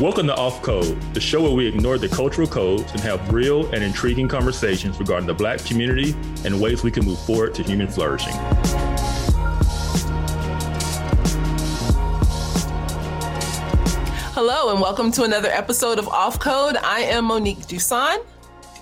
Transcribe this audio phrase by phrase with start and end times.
[0.00, 3.72] Welcome to Off Code, the show where we ignore the cultural codes and have real
[3.72, 7.86] and intriguing conversations regarding the Black community and ways we can move forward to human
[7.86, 8.32] flourishing.
[14.34, 16.76] Hello, and welcome to another episode of Off Code.
[16.78, 18.18] I am Monique Duson.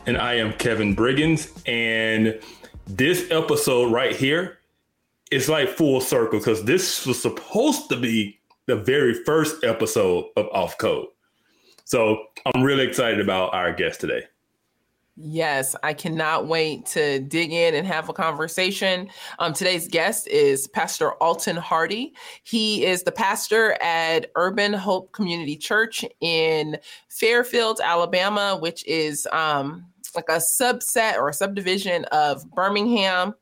[0.06, 1.52] And I am Kevin Briggins.
[1.68, 2.40] And
[2.86, 4.60] this episode right here
[5.30, 8.38] is like full circle because this was supposed to be
[8.72, 11.08] the very first episode of Off Code.
[11.84, 14.22] So I'm really excited about our guest today.
[15.14, 19.10] Yes, I cannot wait to dig in and have a conversation.
[19.38, 22.14] Um, today's guest is Pastor Alton Hardy.
[22.44, 26.78] He is the pastor at Urban Hope Community Church in
[27.10, 33.34] Fairfield, Alabama, which is um, like a subset or a subdivision of Birmingham.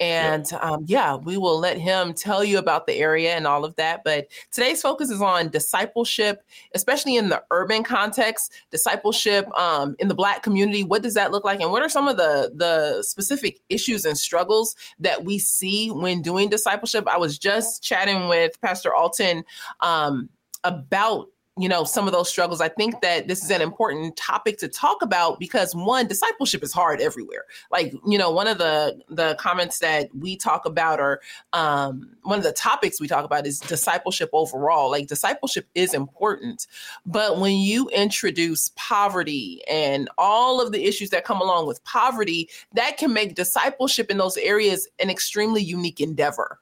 [0.00, 3.76] And um, yeah, we will let him tell you about the area and all of
[3.76, 4.02] that.
[4.04, 6.42] But today's focus is on discipleship,
[6.74, 10.82] especially in the urban context, discipleship um, in the Black community.
[10.82, 11.60] What does that look like?
[11.60, 16.22] And what are some of the, the specific issues and struggles that we see when
[16.22, 17.06] doing discipleship?
[17.08, 19.44] I was just chatting with Pastor Alton
[19.80, 20.28] um,
[20.64, 22.60] about you know some of those struggles.
[22.60, 26.72] I think that this is an important topic to talk about because one discipleship is
[26.72, 27.44] hard everywhere.
[27.70, 31.20] Like you know one of the the comments that we talk about or
[31.52, 34.90] um, one of the topics we talk about is discipleship overall.
[34.90, 36.66] Like discipleship is important
[37.06, 42.48] but when you introduce poverty and all of the issues that come along with poverty
[42.72, 46.58] that can make discipleship in those areas an extremely unique endeavor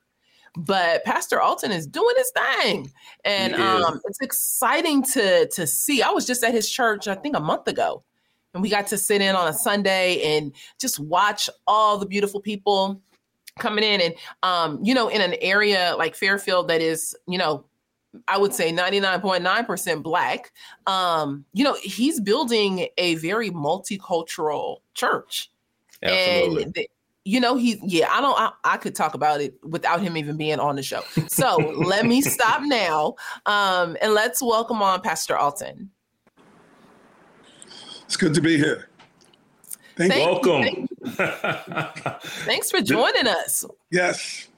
[0.56, 2.92] but Pastor Alton is doing his thing,
[3.24, 6.02] and um, it's exciting to to see.
[6.02, 8.02] I was just at his church, I think, a month ago,
[8.52, 12.40] and we got to sit in on a Sunday and just watch all the beautiful
[12.40, 13.00] people
[13.58, 17.64] coming in, and um, you know, in an area like Fairfield that is, you know,
[18.28, 20.52] I would say 99.9% black.
[20.86, 25.50] Um, you know, he's building a very multicultural church.
[26.02, 26.64] Absolutely.
[26.64, 26.86] And
[27.24, 30.36] you know he yeah i don't I, I, could talk about it without him even
[30.36, 31.02] being on the show.
[31.28, 33.14] So let me stop now
[33.46, 35.90] um and let's welcome on pastor alton.
[38.04, 38.88] It's good to be here.
[39.96, 40.62] Thank, Thank welcome.
[40.62, 40.88] You.
[42.44, 43.64] thanks for joining us.
[43.90, 44.48] Yes.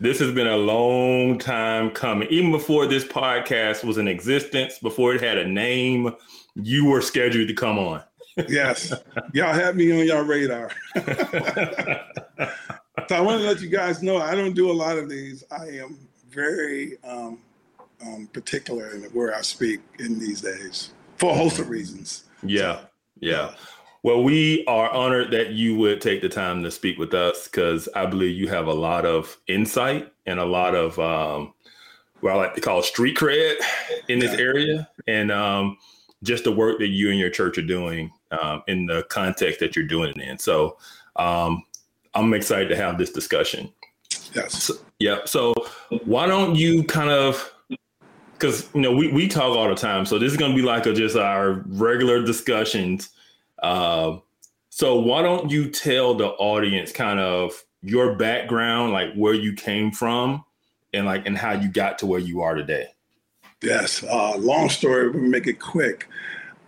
[0.00, 2.28] This has been a long time coming.
[2.30, 6.12] Even before this podcast was in existence before it had a name
[6.54, 8.02] you were scheduled to come on
[8.48, 8.92] yes,
[9.32, 10.70] y'all have me on y'all radar.
[10.96, 15.44] so I want to let you guys know I don't do a lot of these.
[15.50, 15.98] I am
[16.30, 17.38] very um,
[18.04, 22.24] um, particular in where I speak in these days for a host of reasons.
[22.42, 22.80] Yeah,
[23.20, 23.54] yeah.
[24.02, 27.88] Well, we are honored that you would take the time to speak with us because
[27.96, 31.52] I believe you have a lot of insight and a lot of um,
[32.20, 33.56] what I like to call street cred
[34.08, 34.44] in this yeah.
[34.44, 35.78] area, and um,
[36.22, 39.76] just the work that you and your church are doing um, in the context that
[39.76, 40.38] you're doing it in.
[40.38, 40.76] So
[41.16, 41.62] um,
[42.14, 43.72] I'm excited to have this discussion.
[44.34, 44.64] Yes.
[44.64, 45.18] So, yeah.
[45.24, 45.54] So
[46.04, 47.52] why don't you kind of
[48.32, 50.62] because you know we, we talk all the time, so this is going to be
[50.62, 53.10] like a, just our regular discussions.
[53.62, 54.18] Uh,
[54.70, 59.90] so why don't you tell the audience kind of your background, like where you came
[59.90, 60.44] from,
[60.92, 62.86] and like and how you got to where you are today?
[63.62, 64.04] Yes.
[64.04, 65.10] Uh, long story.
[65.10, 66.08] We make it quick.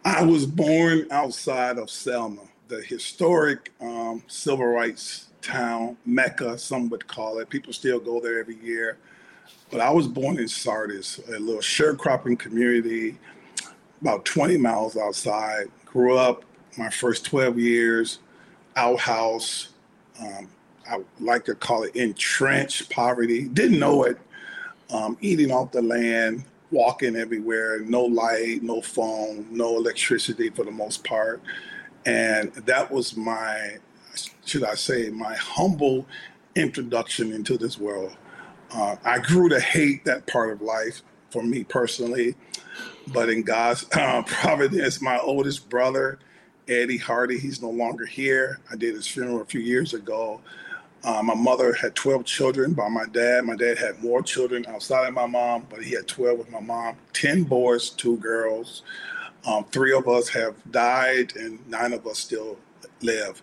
[0.05, 7.06] I was born outside of Selma, the historic um, civil rights town, Mecca, some would
[7.06, 7.50] call it.
[7.50, 8.99] People still go there every year.
[9.71, 13.19] But I was born in Sardis, a little sharecropping community
[14.00, 15.66] about 20 miles outside.
[15.84, 16.44] Grew up
[16.78, 18.19] my first 12 years,
[18.77, 19.71] outhouse.
[20.21, 20.49] Um,
[20.88, 23.49] I like to call it entrenched poverty.
[23.49, 24.19] Didn't know it.
[24.93, 30.70] Um, eating off the land, walking everywhere, no light, no phone, no electricity for the
[30.70, 31.42] most part.
[32.06, 33.76] And that was my,
[34.44, 36.06] should I say, my humble
[36.54, 38.16] introduction into this world.
[38.72, 42.34] Uh, I grew to hate that part of life for me personally,
[43.12, 46.19] but in God's uh, providence, my oldest brother,
[46.69, 48.61] Eddie Hardy, he's no longer here.
[48.70, 50.40] I did his funeral a few years ago.
[51.02, 53.44] Uh, my mother had 12 children by my dad.
[53.44, 56.61] My dad had more children outside of my mom, but he had 12 with my
[56.61, 58.82] mom 10 boys, two girls.
[59.47, 62.58] Um, three of us have died, and nine of us still
[63.00, 63.41] live.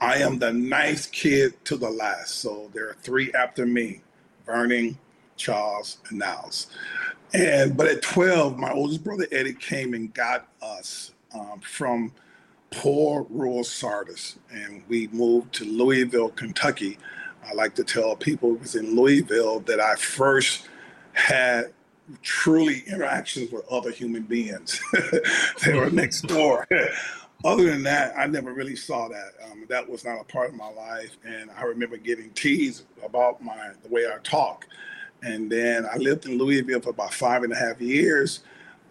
[0.00, 2.36] I am the ninth kid to the last.
[2.36, 4.02] So there are three after me
[4.44, 4.98] Vernon,
[5.36, 6.68] Charles, and Niles.
[7.34, 12.12] And but at 12, my oldest brother Eddie came and got us um, from
[12.70, 16.98] poor rural Sardis, and we moved to Louisville, Kentucky.
[17.48, 20.68] I like to tell people it was in Louisville that I first
[21.12, 21.72] had
[22.22, 24.80] truly interactions with other human beings.
[25.64, 26.66] they were next door.
[27.44, 29.34] Other than that, I never really saw that.
[29.44, 33.42] Um, that was not a part of my life, and I remember getting teased about
[33.42, 34.66] my the way I talk.
[35.22, 38.40] And then I lived in Louisville for about five and a half years.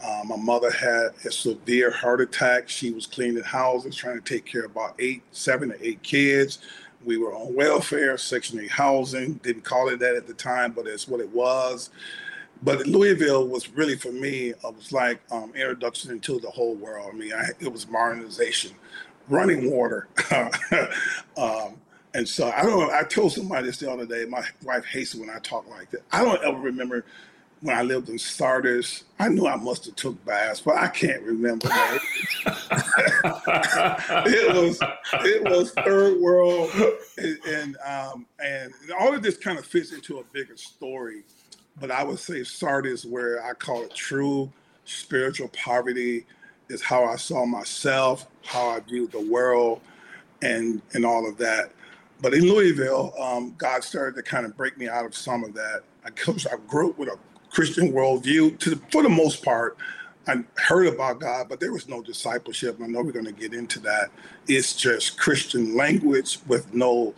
[0.06, 2.70] Um, my mother had a severe heart attack.
[2.70, 6.60] She was cleaning houses, trying to take care of about eight, seven to eight kids.
[7.04, 9.34] We were on welfare, Section 8 housing.
[9.36, 11.90] Didn't call it that at the time, but it's what it was.
[12.64, 17.12] But Louisville was really for me, it was like um, introduction into the whole world.
[17.14, 18.72] I mean, I, it was modernization,
[19.30, 20.08] running water.
[21.38, 21.76] um,
[22.14, 22.92] and so I don't.
[22.92, 24.26] I told somebody this the other day.
[24.26, 26.02] My wife hates it when I talk like that.
[26.12, 27.06] I don't ever remember
[27.62, 29.04] when I lived in Sardis.
[29.20, 31.68] I knew I must have took baths, but I can't remember
[34.26, 34.80] it was
[35.26, 36.70] it was third world,
[37.18, 41.24] and and, um, and all of this kind of fits into a bigger story.
[41.80, 44.52] But I would say Sardis, where I call it true
[44.86, 46.26] spiritual poverty,
[46.70, 49.82] is how I saw myself, how I viewed the world,
[50.42, 51.72] and and all of that.
[52.22, 55.54] But in Louisville, um, God started to kind of break me out of some of
[55.54, 55.82] that.
[56.04, 57.20] I, I grew up with a
[57.58, 58.60] Christian worldview.
[58.60, 59.78] To for the most part,
[60.28, 62.78] I heard about God, but there was no discipleship.
[62.80, 64.12] I know we're going to get into that.
[64.48, 67.16] It's just Christian language with no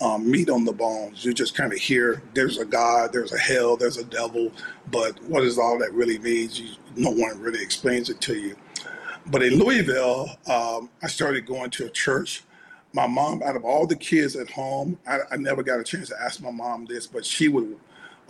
[0.00, 1.26] um, meat on the bones.
[1.26, 4.50] You just kind of hear there's a God, there's a hell, there's a devil,
[4.90, 6.58] but what does all that really means?
[6.58, 8.56] You, no one really explains it to you.
[9.26, 12.44] But in Louisville, um, I started going to a church
[12.94, 16.10] my mom, out of all the kids at home, I, I, never got a chance
[16.10, 17.78] to ask my mom this, but she would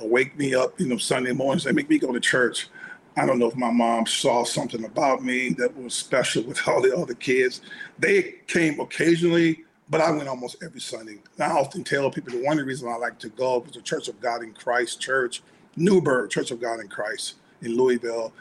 [0.00, 2.68] wake me up, you know, Sunday mornings and make me go to church.
[3.16, 6.80] I don't know if my mom saw something about me that was special with all
[6.80, 7.60] the other kids.
[7.98, 11.18] They came occasionally, but I went almost every Sunday.
[11.38, 14.08] And I often tell people the one reason I like to go was the Church
[14.08, 15.42] of God in Christ Church,
[15.76, 18.32] Newburgh Church of God in Christ in Louisville.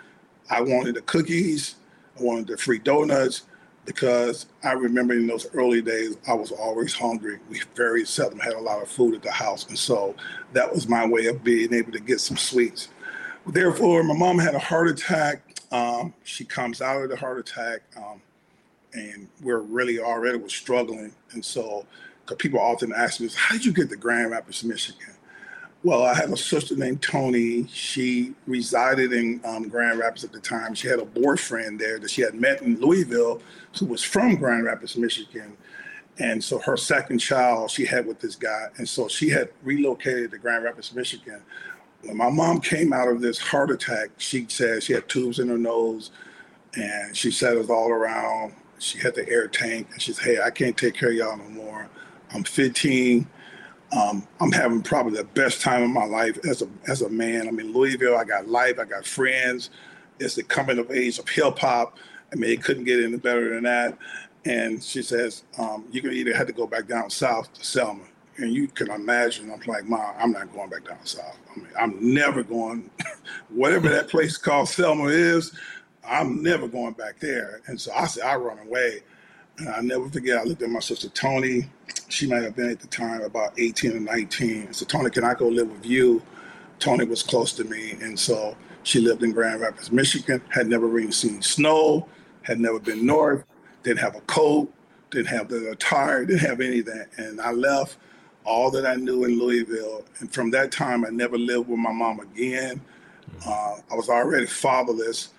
[0.50, 1.76] I wanted the cookies,
[2.20, 3.44] I wanted the free donuts,
[3.86, 7.40] because I remember in those early days, I was always hungry.
[7.50, 9.68] We very seldom had a lot of food at the house.
[9.68, 10.16] And so
[10.54, 12.90] that was my way of being able to get some sweets.
[13.48, 15.42] Therefore, my mom had a heart attack.
[15.72, 18.22] Um, she comes out of the heart attack, um,
[18.94, 21.14] and we're really already was struggling.
[21.32, 21.86] And so,
[22.24, 25.16] because people often ask me, "How did you get to Grand Rapids, Michigan?"
[25.84, 27.66] Well, I have a sister named Tony.
[27.68, 30.76] She resided in um, Grand Rapids at the time.
[30.76, 33.42] She had a boyfriend there that she had met in Louisville
[33.80, 35.58] who was from Grand Rapids, Michigan.
[36.20, 38.68] And so her second child she had with this guy.
[38.78, 41.42] And so she had relocated to Grand Rapids, Michigan.
[42.04, 45.48] When my mom came out of this heart attack, she said she had tubes in
[45.48, 46.12] her nose
[46.76, 48.54] and she said it was all around.
[48.78, 51.38] She had the air tank and she said, Hey, I can't take care of y'all
[51.38, 51.90] no more.
[52.32, 53.28] I'm 15
[53.92, 57.48] um, I'm having probably the best time of my life as a as a man.
[57.48, 58.18] I'm in Louisville.
[58.18, 58.80] I got life.
[58.80, 59.70] I got friends.
[60.20, 61.98] It's the coming of age of hip hop.
[62.32, 63.98] I mean, it couldn't get any better than that.
[64.46, 68.04] And she says, um, "You can either have to go back down south to Selma."
[68.38, 71.38] And you can imagine, I'm like, "Mom, I'm not going back down south.
[71.54, 72.90] I mean, I'm never going.
[73.50, 75.54] whatever that place called Selma is,
[76.08, 79.02] I'm never going back there." And so I said, "I run away."
[79.62, 80.38] And I never forget.
[80.38, 81.70] I looked at my sister Tony
[82.12, 84.74] she might have been at the time about 18 or 19.
[84.74, 86.22] So Tony, can I go live with you?
[86.80, 90.42] Tony was close to me, and so she lived in Grand Rapids, Michigan.
[90.50, 92.08] Had never really seen snow,
[92.42, 93.46] had never been north,
[93.84, 94.72] didn't have a coat,
[95.12, 97.06] didn't have the attire, didn't have anything.
[97.18, 97.98] And I left
[98.44, 101.92] all that I knew in Louisville, and from that time, I never lived with my
[101.92, 102.82] mom again.
[103.46, 105.30] Uh, I was already fatherless,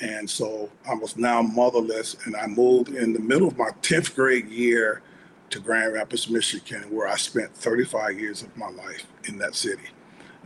[0.00, 2.16] and so I was now motherless.
[2.24, 5.02] And I moved in the middle of my 10th grade year
[5.50, 9.88] to Grand Rapids, Michigan, where I spent 35 years of my life in that city.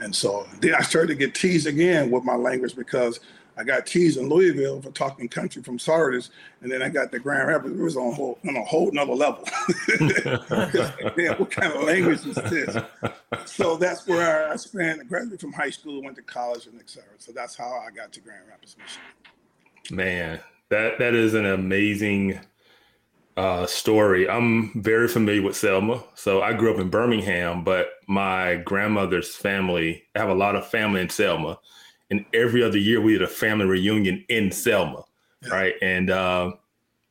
[0.00, 3.20] And so then I started to get teased again with my language because
[3.60, 6.30] I got teased in Louisville for talking country from Sardis,
[6.62, 7.78] and then I got the Grand Rapids.
[7.78, 9.44] It was on a whole, on a whole nother level.
[10.00, 12.76] yeah, what kind of language is this?
[13.44, 15.06] So that's where I spent.
[15.08, 17.10] Graduated from high school, went to college, and et cetera.
[17.18, 19.04] So that's how I got to Grand Rapids, Michigan.
[19.90, 22.40] Man, that that is an amazing
[23.36, 24.28] uh, story.
[24.28, 26.02] I'm very familiar with Selma.
[26.14, 30.66] So I grew up in Birmingham, but my grandmother's family, I have a lot of
[30.66, 31.58] family in Selma.
[32.10, 35.04] And every other year we did a family reunion in Selma,
[35.42, 35.48] yeah.
[35.48, 35.74] right?
[35.80, 36.52] And uh,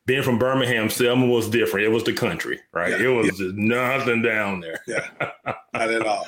[0.06, 1.86] being from Birmingham, Selma was different.
[1.86, 2.90] It was the country, right?
[2.90, 3.06] Yeah.
[3.06, 3.46] It was yeah.
[3.46, 4.80] just nothing down there.
[4.86, 5.08] Yeah,
[5.72, 6.26] not at all.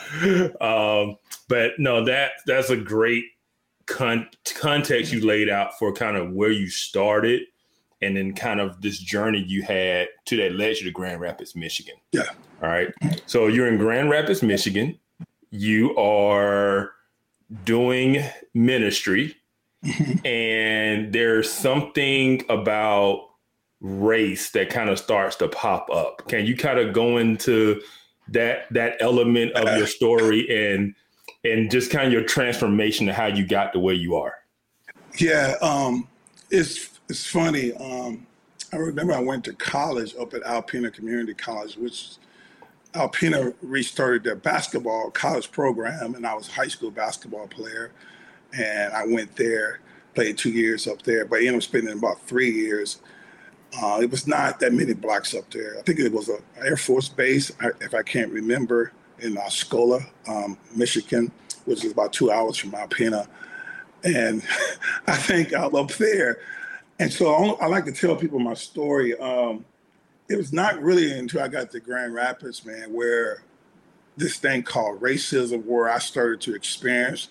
[1.11, 1.17] um,
[1.49, 3.25] but no, that that's a great
[3.93, 7.43] con- context you laid out for kind of where you started
[8.01, 11.55] and then kind of this journey you had to that led you to Grand Rapids,
[11.55, 11.95] Michigan.
[12.11, 12.25] Yeah.
[12.63, 12.89] All right.
[13.27, 14.99] So you're in Grand Rapids, Michigan.
[15.51, 16.93] You are
[17.65, 19.37] doing ministry,
[20.25, 23.29] and there's something about
[23.81, 26.27] race that kind of starts to pop up.
[26.29, 27.81] Can you kind of go into
[28.29, 30.95] that that element of your uh, story and
[31.45, 34.35] and just kind of your transformation to how you got to where you are?
[35.19, 36.09] Yeah, um,
[36.51, 37.73] it's it's funny.
[37.75, 38.27] Um,
[38.73, 42.13] I remember I went to college up at Alpena Community College, which
[42.95, 47.93] Alpena restarted their basketball college program, and I was a high school basketball player.
[48.55, 49.81] And I went there,
[50.15, 53.01] played two years up there, but I ended up spending about three years.
[53.83, 55.79] Uh, it was not that many blocks up there.
[55.79, 58.93] I think it was an Air Force base, if I can't remember,
[59.23, 61.31] in Osceola, um, Michigan,
[61.65, 63.27] which is about two hours from Alpena.
[64.05, 64.43] And
[65.07, 66.41] I think was up there.
[66.99, 69.19] And so I like to tell people my story.
[69.19, 69.65] Um,
[70.29, 73.43] it was not really until I got to Grand Rapids, man, where
[74.17, 77.29] this thing called racism, where I started to experience,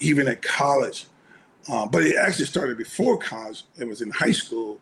[0.00, 1.06] even at college.
[1.70, 3.64] Um, but it actually started before college.
[3.78, 4.80] It was in high school.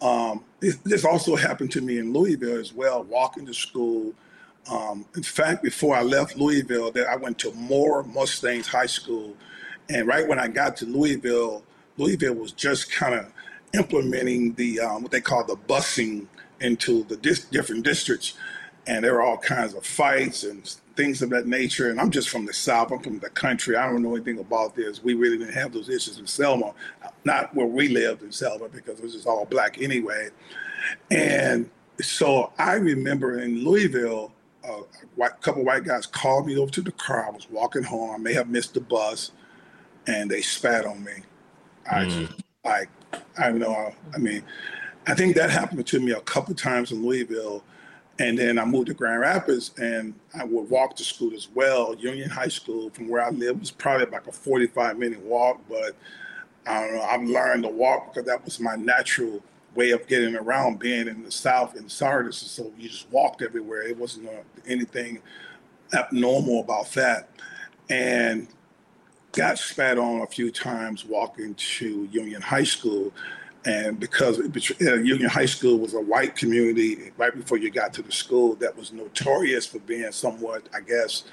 [0.00, 4.14] Um, it, this also happened to me in Louisville as well, walking to school.
[4.70, 9.36] Um, in fact, before I left Louisville, that I went to Moore Mustangs High School.
[9.88, 11.64] And right when I got to Louisville,
[11.96, 13.32] Louisville was just kind of
[13.74, 16.26] implementing the um, what they call the busing
[16.60, 18.34] into the dis- different districts,
[18.86, 21.90] and there were all kinds of fights and things of that nature.
[21.90, 22.92] And I'm just from the South.
[22.92, 23.76] I'm from the country.
[23.76, 25.02] I don't know anything about this.
[25.02, 26.72] We really didn't have those issues in Selma,
[27.24, 30.28] not where we lived in Selma because it was just all black anyway.
[31.10, 34.32] And so I remember in Louisville,
[34.64, 34.82] a
[35.16, 37.26] white, couple white guys called me over to the car.
[37.26, 38.14] I was walking home.
[38.14, 39.32] I may have missed the bus,
[40.06, 41.12] and they spat on me.
[41.90, 42.40] I mm.
[42.64, 42.88] like
[43.38, 43.92] I don't know.
[44.14, 44.42] I mean,
[45.06, 47.64] I think that happened to me a couple times in Louisville.
[48.18, 51.94] And then I moved to Grand Rapids and I would walk to school as well.
[51.98, 55.96] Union High School from where I lived, was probably like a 45 minute walk, but
[56.66, 57.02] I don't know.
[57.02, 59.42] I've learned to walk because that was my natural
[59.74, 62.36] way of getting around being in the South in Sardis.
[62.36, 63.82] So you just walked everywhere.
[63.82, 65.20] It wasn't uh, anything
[65.92, 67.28] abnormal about that.
[67.88, 68.48] And
[69.32, 73.12] got spat on a few times walking to Union High School.
[73.64, 78.02] And because uh, Union High School was a white community right before you got to
[78.02, 81.24] the school that was notorious for being somewhat, I guess,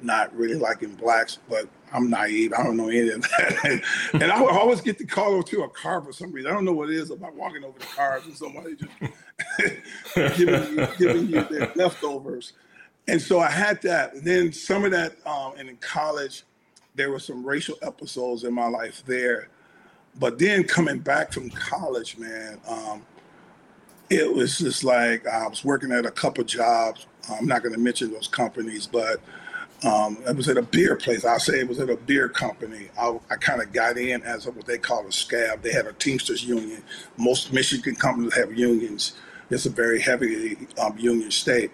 [0.00, 2.52] not really liking blacks, but I'm naive.
[2.52, 3.82] I don't know any of that.
[4.14, 6.50] and I would always get the call over to a car for some reason.
[6.50, 8.92] I don't know what it is about walking over the cars and somebody just
[10.38, 12.52] giving, you, giving you their leftovers.
[13.06, 14.14] And so I had that.
[14.14, 16.44] And then some of that, um, and in college,
[16.94, 19.48] there were some racial episodes in my life there
[20.18, 23.02] but then coming back from college, man, um,
[24.10, 27.06] it was just like I was working at a couple jobs.
[27.30, 29.20] I'm not going to mention those companies, but
[29.84, 31.24] um, it was at a beer place.
[31.24, 32.88] I'll say it was at a beer company.
[32.98, 35.62] I, I kind of got in as a, what they call a scab.
[35.62, 36.82] They had a Teamsters union.
[37.16, 39.14] Most Michigan companies have unions.
[39.50, 41.70] It's a very heavy um, union state.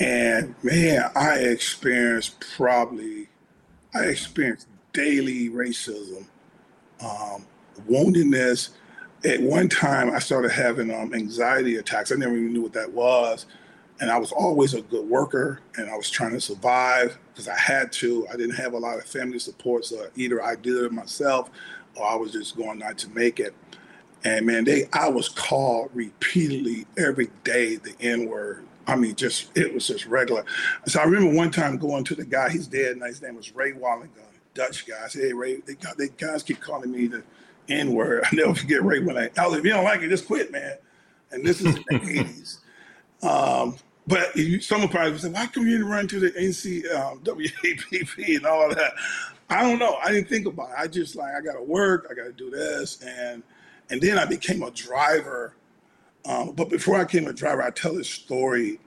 [0.00, 3.28] And man, I experienced probably,
[3.94, 6.26] I experienced daily racism.
[7.00, 7.46] Um,
[7.88, 8.70] woundedness.
[9.24, 12.12] At one time, I started having um, anxiety attacks.
[12.12, 13.46] I never even knew what that was.
[14.00, 17.58] And I was always a good worker and I was trying to survive because I
[17.58, 18.26] had to.
[18.32, 19.84] I didn't have a lot of family support.
[19.84, 21.50] So either I did it myself
[21.96, 23.54] or I was just going not to make it.
[24.24, 28.66] And man, they I was called repeatedly every day the N word.
[28.86, 30.44] I mean, just it was just regular.
[30.86, 33.06] So I remember one time going to the guy, he's dead now.
[33.06, 34.22] His name was Ray Wallingham,
[34.54, 34.96] Dutch guy.
[35.04, 37.22] I said, Hey Ray, they, they guys keep calling me the
[37.68, 38.24] N word.
[38.24, 40.50] I never forget Ray when I, I was, if you don't like it, just quit,
[40.50, 40.76] man.
[41.30, 41.80] And this is in the
[43.22, 43.22] 80s.
[43.22, 43.76] Um,
[44.08, 47.20] but someone probably say, why come you didn't run to the NC um,
[48.36, 48.94] and all that?
[49.50, 49.98] I don't know.
[50.02, 50.76] I didn't think about it.
[50.78, 52.06] I just like, I got to work.
[52.10, 53.02] I got to do this.
[53.02, 53.42] And,
[53.90, 55.54] and then I became a driver.
[56.24, 58.80] Um, but before I became a driver, I tell this story.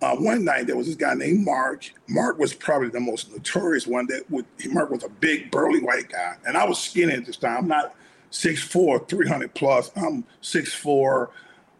[0.00, 1.90] Uh, one night there was this guy named Mark.
[2.08, 4.06] Mark was probably the most notorious one.
[4.06, 7.36] That would Mark was a big burly white guy, and I was skinny at this
[7.38, 7.58] time.
[7.58, 7.94] I'm not
[8.30, 9.90] 6'4", 300 plus.
[9.96, 11.28] I'm 6'4",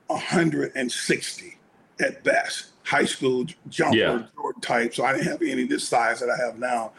[0.06, 1.58] 160
[2.00, 2.73] at best.
[2.84, 4.22] High school jumper yeah.
[4.60, 4.94] type.
[4.94, 6.92] So I didn't have any of this size that I have now.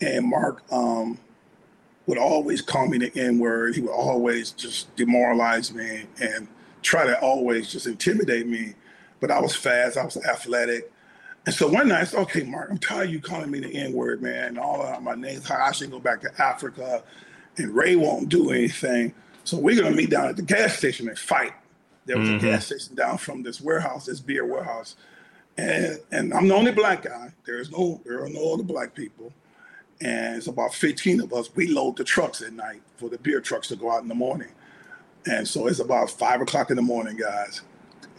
[0.00, 1.18] And Mark um,
[2.06, 3.74] would always call me the N word.
[3.74, 6.48] He would always just demoralize me and
[6.82, 8.74] try to always just intimidate me.
[9.20, 9.96] But I was fast.
[9.96, 10.92] I was athletic.
[11.46, 13.74] And so one night I said, okay, Mark, I'm tired of you calling me the
[13.74, 14.44] N word, man.
[14.44, 17.02] And All of my names, I should go back to Africa
[17.56, 19.14] and Ray won't do anything.
[19.44, 21.52] So we're gonna meet down at the gas station and fight.
[22.06, 22.46] There was mm-hmm.
[22.46, 24.96] a gas station down from this warehouse, this beer warehouse,
[25.56, 27.32] and and I'm the only black guy.
[27.44, 29.32] There is no there are no other black people,
[30.00, 31.54] and it's about 15 of us.
[31.54, 34.14] We load the trucks at night for the beer trucks to go out in the
[34.14, 34.48] morning.
[35.26, 37.62] And so it's about five o'clock in the morning, guys,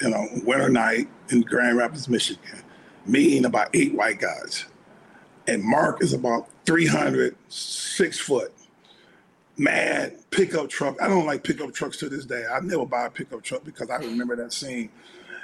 [0.01, 2.63] you know, winter night in Grand Rapids, Michigan.
[3.05, 4.65] Me and about eight white guys.
[5.47, 8.53] And Mark is about 300, six foot,
[9.57, 11.01] mad pickup truck.
[11.01, 12.45] I don't like pickup trucks to this day.
[12.49, 14.89] I never buy a pickup truck because I remember that scene.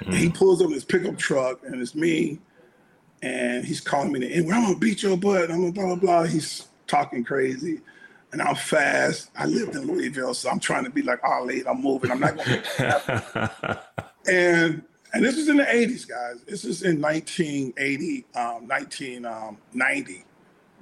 [0.00, 0.14] Mm.
[0.14, 2.38] He pulls up his pickup truck and it's me
[3.22, 5.50] and he's calling me the "I'm gonna beat your butt.
[5.50, 6.22] I'm gonna blah blah blah.
[6.24, 7.80] He's talking crazy,
[8.32, 9.30] and I'm fast.
[9.36, 12.10] I lived in Louisville, so I'm trying to be like, late, I'm moving.
[12.10, 13.82] I'm not gonna.
[14.26, 16.42] and and this is in the 80s, guys.
[16.46, 20.24] This is in 1980, um, 1990, um,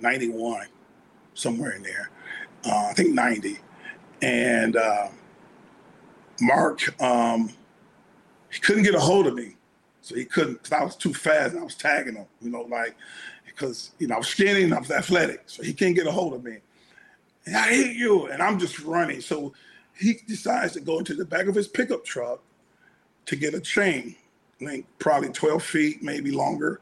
[0.01, 0.67] 91,
[1.33, 2.11] somewhere in there.
[2.65, 3.59] Uh, I think 90.
[4.21, 5.09] And uh,
[6.43, 7.51] Mark, um,
[8.59, 9.55] he couldn't get a hold of me.
[10.01, 12.63] So he couldn't, because I was too fast and I was tagging him, you know,
[12.63, 12.97] like,
[13.47, 15.43] because, you know, I was skinny and I was athletic.
[15.47, 16.59] So he can't get a hold of me.
[17.47, 18.27] And I hit you.
[18.27, 19.21] And I'm just running.
[19.21, 19.53] So
[19.97, 22.41] he decides to go into the back of his pickup truck
[23.27, 24.17] to get a chain
[24.61, 26.81] link, probably 12 feet, maybe longer.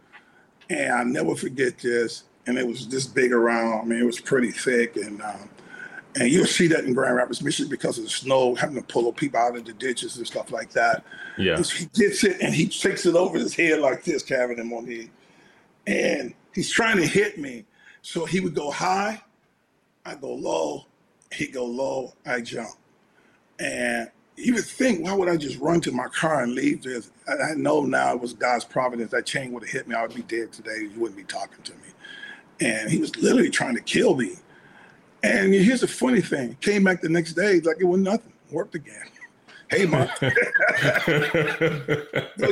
[0.70, 2.24] And I never forget this.
[2.46, 3.80] And it was this big around.
[3.80, 4.96] I mean, it was pretty thick.
[4.96, 5.50] And um,
[6.18, 9.12] and you'll see that in Grand Rapids, Michigan, because of the snow, having to pull
[9.12, 11.04] people out of the ditches and stuff like that.
[11.36, 11.58] Yeah.
[11.58, 15.10] he gets it and he takes it over his head like this, Kevin and Monique.
[15.86, 17.66] And he's trying to hit me.
[18.00, 19.20] So he would go high,
[20.06, 20.86] I go low,
[21.32, 22.70] he go low, I jump.
[23.58, 27.10] And you would think, why would I just run to my car and leave this?
[27.28, 29.10] I, I know now it was God's providence.
[29.10, 29.94] That chain would have hit me.
[29.94, 30.88] I would be dead today.
[30.90, 31.88] You wouldn't be talking to me.
[32.60, 34.36] And he was literally trying to kill me.
[35.26, 38.32] And here's the funny thing: came back the next day like it was nothing.
[38.50, 39.02] Worked again.
[39.68, 40.16] Hey, Mark.
[40.18, 40.30] so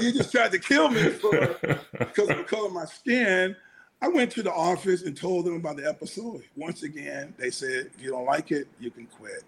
[0.00, 1.57] you just tried to kill me for,
[1.97, 3.54] because of the color of my skin.
[4.02, 6.43] I went to the office and told them about the episode.
[6.57, 9.45] Once again, they said, if you don't like it, you can quit.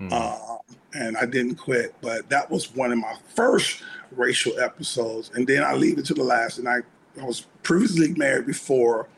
[0.00, 0.12] Mm.
[0.12, 0.56] Uh,
[0.94, 5.30] and I didn't quit, but that was one of my first racial episodes.
[5.34, 6.56] And then I leave it to the last.
[6.56, 6.78] And I,
[7.20, 9.08] I was previously married before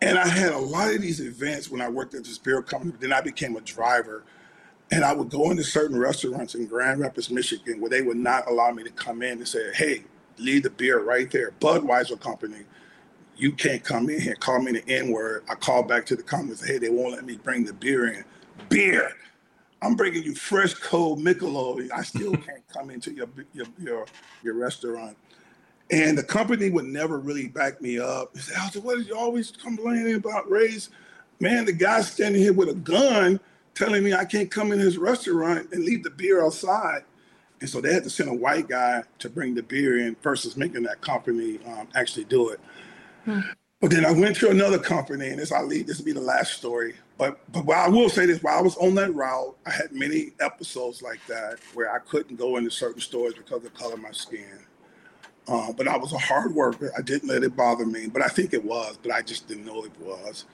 [0.00, 2.92] and I had a lot of these events when I worked at this beer company.
[2.98, 4.24] Then I became a driver.
[4.90, 8.48] And I would go into certain restaurants in Grand Rapids, Michigan, where they would not
[8.48, 10.04] allow me to come in and say, hey,
[10.38, 11.52] leave the beer right there.
[11.60, 12.64] Budweiser Company,
[13.36, 14.36] you can't come in here.
[14.36, 15.44] Call me the N word.
[15.50, 17.72] I call back to the company and say, hey, they won't let me bring the
[17.72, 18.24] beer in.
[18.68, 19.12] Beer.
[19.82, 21.90] I'm bringing you fresh, cold Michelob.
[21.92, 24.06] I still can't come into your, your, your,
[24.42, 25.16] your restaurant.
[25.90, 28.30] And the company would never really back me up.
[28.34, 30.90] He said, Alton, what are you always complaining about race?
[31.38, 33.38] Man, the guy's standing here with a gun
[33.74, 37.04] telling me I can't come in his restaurant and leave the beer outside.
[37.60, 40.56] And so they had to send a white guy to bring the beer in versus
[40.56, 42.60] making that company um, actually do it.
[43.24, 43.40] Hmm.
[43.80, 45.86] But then I went to another company, and this I leave.
[45.86, 46.94] This will be the last story.
[47.18, 50.32] But but I will say this: while I was on that route, I had many
[50.40, 54.00] episodes like that where I couldn't go into certain stores because of the color of
[54.00, 54.58] my skin.
[55.48, 56.92] Uh, but I was a hard worker.
[56.96, 59.64] I didn't let it bother me, but I think it was, but I just didn't
[59.64, 60.44] know it was.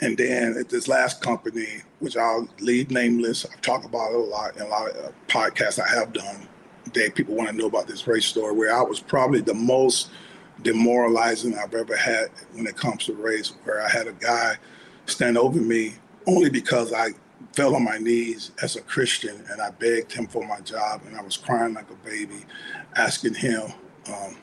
[0.00, 4.18] And then at this last company, which I'll leave nameless, I've talked about it a
[4.18, 6.48] lot in a lot of uh, podcasts I have done.
[6.94, 10.10] That people want to know about this race story, where I was probably the most
[10.62, 14.56] demoralizing I've ever had when it comes to race, where I had a guy
[15.06, 15.94] stand over me
[16.26, 17.10] only because I
[17.52, 21.16] fell on my knees as a Christian and I begged him for my job and
[21.16, 22.44] I was crying like a baby,
[22.94, 23.72] asking him
[24.08, 24.36] um,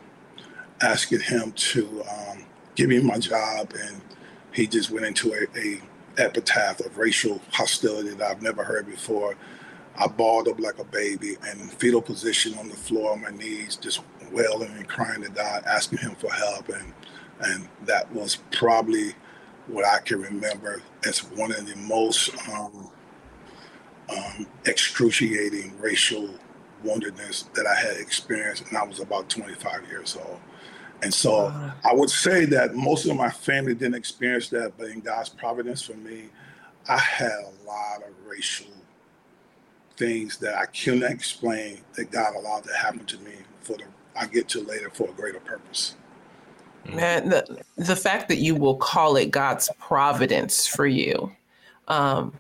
[0.81, 2.45] asking him to um,
[2.75, 4.01] give me my job, and
[4.51, 5.81] he just went into a, a,
[6.15, 9.35] epitaph of racial hostility that I've never heard before.
[9.97, 13.31] I balled up like a baby and in fetal position on the floor on my
[13.31, 16.93] knees, just wailing and crying to God, asking Him for help, and
[17.41, 19.15] and that was probably
[19.67, 22.91] what I can remember as one of the most um,
[24.09, 26.29] um, excruciating racial
[26.83, 30.39] woundedness that I had experienced, and I was about 25 years old.
[31.01, 35.01] And so I would say that most of my family didn't experience that, but in
[35.01, 36.29] God's providence for me,
[36.87, 38.67] I had a lot of racial
[39.97, 43.83] things that I cannot explain that God allowed to happen to me for the
[44.15, 45.95] I get to later for a greater purpose.
[46.93, 51.31] Man, the, the fact that you will call it God's providence for you
[51.87, 52.33] um,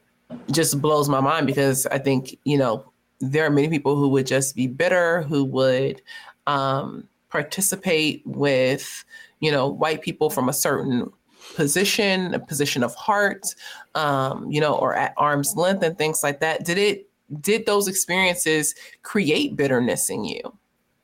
[0.51, 2.91] just blows my mind because I think, you know,
[3.31, 6.01] there are many people who would just be bitter, who would
[6.47, 9.05] um, participate with,
[9.39, 11.11] you know, white people from a certain
[11.55, 13.55] position, a position of heart,
[13.95, 16.65] um, you know, or at arm's length and things like that.
[16.65, 17.09] Did it?
[17.39, 20.41] Did those experiences create bitterness in you?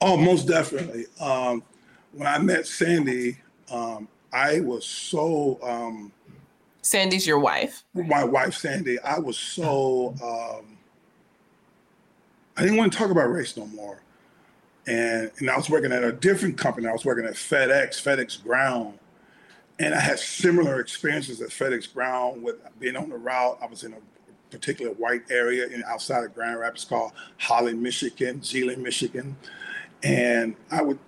[0.02, 1.06] Oh, most definitely.
[1.20, 1.64] Um,
[2.14, 3.38] when I met Sandy,
[3.72, 6.12] um, I was so um,
[6.82, 7.84] Sandy's your wife.
[7.94, 9.00] My wife, Sandy.
[9.00, 10.78] I was so um,
[12.60, 14.02] I didn't want to talk about race no more,
[14.86, 16.88] and and I was working at a different company.
[16.88, 19.00] I was working at FedEx, FedEx Ground,
[19.80, 23.58] and I had similar experiences at FedEx Ground with being on the route.
[23.62, 23.98] I was in a
[24.50, 29.38] particular white area in outside of Grand Rapids called Holland, Michigan, Zeeland, Michigan,
[30.04, 31.00] and I would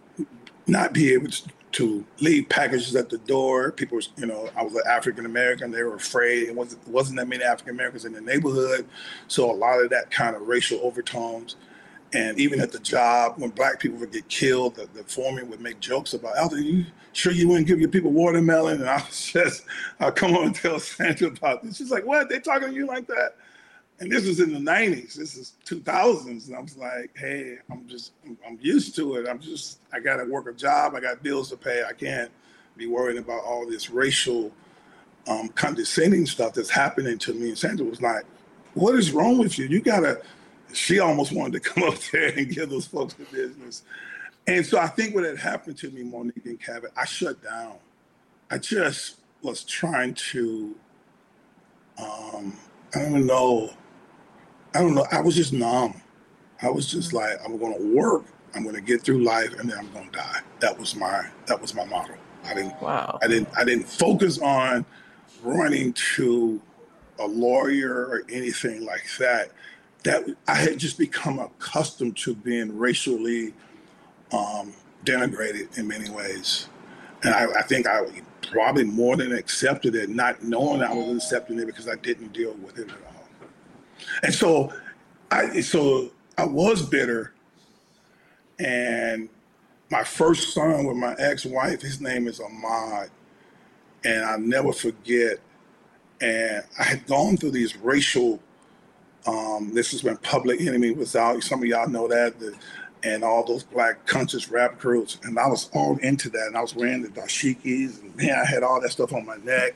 [0.68, 3.72] not be able to, to leave packages at the door.
[3.72, 5.72] People, you know, I was an African American.
[5.72, 6.50] They were afraid.
[6.50, 8.86] It wasn't, wasn't that many African Americans in the neighborhood,
[9.28, 11.56] so a lot of that kind of racial overtones.
[12.14, 15.62] And even at the job, when black people would get killed, the, the foreman would
[15.62, 18.82] make jokes about, Alton, you sure you wouldn't give your people watermelon?
[18.82, 19.64] And I was just,
[20.00, 21.78] I'll come on and tell Sandra about this.
[21.78, 22.28] She's like, what?
[22.28, 23.36] They talking to you like that?
[24.02, 25.14] And this was in the 90s.
[25.14, 26.48] This is 2000s.
[26.48, 29.30] And I was like, hey, I'm just, I'm used to it.
[29.30, 30.96] I'm just, I got to work a job.
[30.96, 31.84] I got bills to pay.
[31.88, 32.32] I can't
[32.76, 34.52] be worried about all this racial
[35.28, 37.50] um, condescending stuff that's happening to me.
[37.50, 38.24] And Sandra was like,
[38.74, 39.68] what is wrong with you?
[39.68, 40.20] You got to,
[40.74, 43.84] she almost wanted to come up there and give those folks the business.
[44.48, 47.76] And so I think what had happened to me, Monique and Kevin, I shut down.
[48.50, 50.76] I just was trying to,
[52.00, 52.58] um,
[52.96, 53.72] I don't know,
[54.74, 56.02] I don't know, I was just numb.
[56.62, 58.24] I was just like, I'm going to work,
[58.56, 60.40] I'm going to get through life, and then I'm going to die.
[60.60, 62.16] That was my that was my model.
[62.46, 63.20] I didn't wow.
[63.22, 64.86] I didn't I didn't focus on
[65.44, 66.62] running to
[67.20, 69.52] a lawyer or anything like that
[70.04, 73.54] that I had just become accustomed to being racially
[74.32, 74.74] um,
[75.06, 76.68] denigrated in many ways.
[77.24, 78.02] And I, I, think I
[78.52, 82.54] probably more than accepted it, not knowing I was accepting it because I didn't deal
[82.54, 83.11] with it at all.
[84.24, 84.74] And so
[85.30, 87.34] I so I was bitter.
[88.60, 89.30] And
[89.90, 93.10] my first son with my ex-wife, his name is Ahmad.
[94.04, 95.40] And I'll never forget.
[96.22, 98.40] And I had gone through these racial
[99.28, 101.44] um, this is when Public Enemy was out.
[101.44, 102.40] Some of y'all know that.
[102.40, 102.56] The,
[103.04, 105.18] and all those black conscious rap groups.
[105.24, 106.48] And I was all into that.
[106.48, 108.02] And I was wearing the dashikis.
[108.02, 109.76] And man, I had all that stuff on my neck.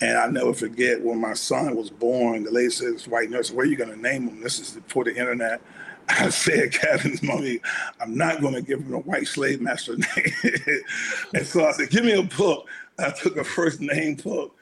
[0.00, 3.66] And I never forget when my son was born, the lady this white nurse, where
[3.66, 4.40] are you going to name him?
[4.40, 5.60] This is for the internet.
[6.08, 7.60] I said, Kevin's mommy,
[8.00, 10.82] I'm not going to give him a white slave master name.
[11.34, 12.66] and so I said, give me a book.
[12.98, 14.56] I took a first name book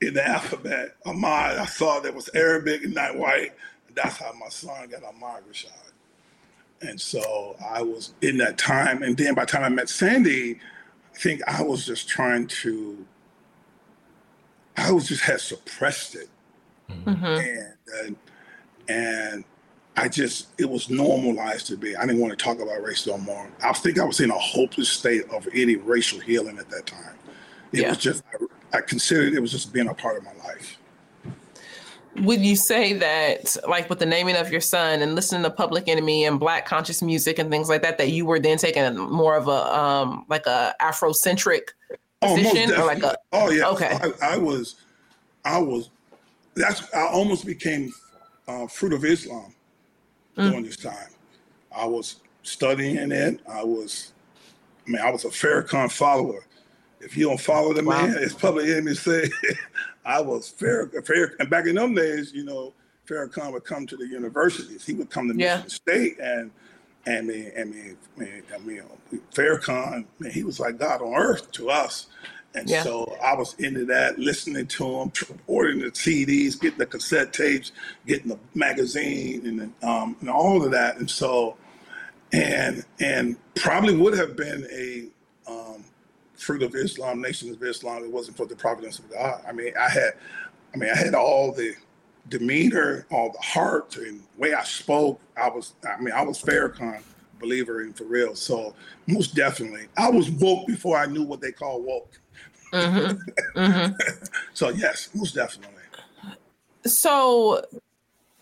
[0.00, 0.96] in the alphabet.
[1.06, 3.52] Ahmad, I saw that was Arabic and not white.
[3.94, 5.92] That's how my son got Ahmad Rashad.
[6.80, 9.02] And so I was in that time.
[9.02, 10.58] And then by the time I met Sandy,
[11.14, 13.06] I think I was just trying to,
[14.76, 16.28] I was just had suppressed it.
[16.90, 17.24] Mm-hmm.
[17.24, 18.16] And, and,
[18.88, 19.44] and
[19.96, 21.94] I just, it was normalized to be.
[21.96, 23.48] I didn't want to talk about race no more.
[23.62, 27.16] I think I was in a hopeless state of any racial healing at that time.
[27.72, 27.90] It yeah.
[27.90, 28.22] was just,
[28.72, 30.78] I considered it was just being a part of my life.
[32.16, 35.88] Would you say that, like with the naming of your son and listening to Public
[35.88, 39.34] Enemy and Black conscious music and things like that, that you were then taking more
[39.34, 41.68] of a um like a Afrocentric
[42.22, 43.98] oh, or like a oh yeah, okay.
[44.00, 44.76] I, I, was,
[45.44, 45.90] I was,
[46.54, 47.92] that's I almost became
[48.48, 49.54] uh, fruit of Islam
[50.36, 50.50] mm.
[50.50, 51.08] during this time.
[51.74, 53.40] I was studying it.
[53.48, 54.12] I was,
[54.86, 56.46] I mean, I was a Farrakhan follower.
[57.00, 58.06] If you don't follow the wow.
[58.06, 59.28] man, it's public enemy say,
[60.04, 61.34] I was fair, fair.
[61.40, 62.72] And back in them days, you know,
[63.08, 64.84] Farrakhan would come to the universities.
[64.84, 65.56] He would come to yeah.
[65.56, 66.50] Michigan State and
[67.06, 68.82] and I mean, I mean, I mean,
[69.34, 72.06] Farrakhan, man, he was like God on earth to us.
[72.54, 72.82] And yeah.
[72.82, 75.12] so I was into that, listening to him,
[75.46, 77.72] ordering the CDs, getting the cassette tapes,
[78.06, 80.98] getting the magazine, and um, and all of that.
[80.98, 81.56] And so,
[82.32, 85.08] and and probably would have been a
[85.50, 85.84] um,
[86.42, 89.42] fruit of Islam, Nation of Islam, it wasn't for the providence of God.
[89.46, 90.12] I mean, I had,
[90.74, 91.74] I mean, I had all the
[92.28, 95.20] demeanor, all the heart and way I spoke.
[95.36, 97.02] I was, I mean, I was Farrakhan
[97.40, 98.34] believer in for real.
[98.34, 98.74] So
[99.06, 102.18] most definitely, I was woke before I knew what they call woke.
[102.72, 103.18] Mm-hmm.
[103.60, 104.24] Mm-hmm.
[104.54, 105.82] so yes, most definitely.
[106.86, 107.62] So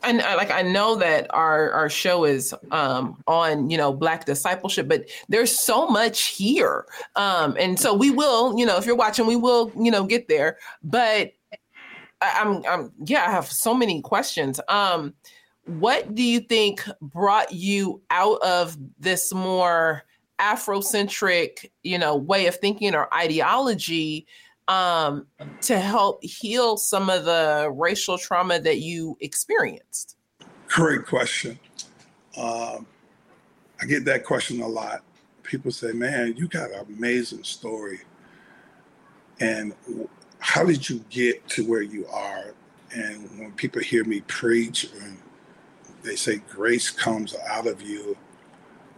[0.02, 4.88] and like I know that our our show is um, on you know black discipleship,
[4.88, 9.26] but there's so much here, um, and so we will you know if you're watching,
[9.26, 10.58] we will you know get there.
[10.82, 11.32] But
[12.22, 14.60] I'm, I'm yeah, I have so many questions.
[14.68, 15.14] Um,
[15.64, 20.02] what do you think brought you out of this more
[20.40, 24.26] Afrocentric you know way of thinking or ideology?
[24.70, 25.26] um,
[25.62, 30.16] to help heal some of the racial trauma that you experienced?
[30.68, 31.58] Great question.
[32.36, 32.86] Um,
[33.82, 35.02] I get that question a lot.
[35.42, 38.00] People say, "Man, you got an amazing story,"
[39.40, 39.74] and
[40.40, 42.54] how did you get to where you are?
[42.92, 45.16] And when people hear me preach and
[46.02, 48.16] they say grace comes out of you,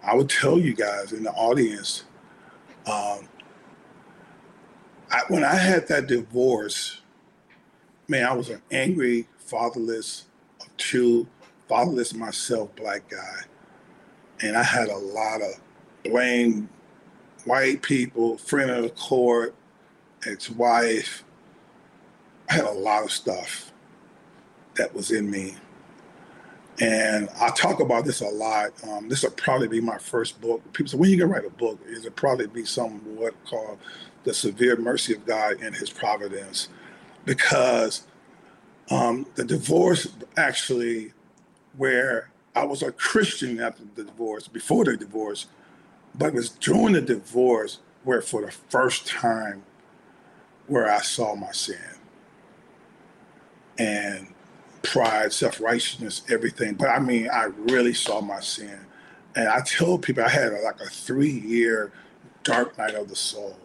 [0.03, 2.05] I would tell you guys in the audience,
[2.87, 3.29] um,
[5.11, 7.01] I, when I had that divorce,
[8.09, 10.27] man, I was an angry, fatherless,
[10.77, 11.27] two,
[11.69, 13.41] fatherless myself, black guy.
[14.41, 15.61] And I had a lot of
[16.05, 16.69] blame,
[17.45, 19.55] white people, friend of the court,
[20.27, 21.22] ex wife.
[22.53, 23.73] I had a lot of stuff
[24.75, 25.55] that was in me.
[26.81, 28.73] And I talk about this a lot.
[28.87, 30.61] Um, this will probably be my first book.
[30.75, 33.79] People say, when you gonna write a book, it'll probably be some what called
[34.25, 36.69] the severe mercy of God and his providence.
[37.25, 38.07] Because
[38.91, 41.15] um, the divorce actually,
[41.79, 45.47] where I was a Christian after the divorce, before the divorce,
[46.15, 49.63] but it was during the divorce where for the first time
[50.67, 51.79] where I saw my sin.
[53.79, 54.29] And
[54.83, 56.75] pride, self righteousness, everything.
[56.75, 58.81] But I mean, I really saw my sin.
[59.35, 61.93] And I tell people I had like a three year
[62.45, 63.59] dark night of the soul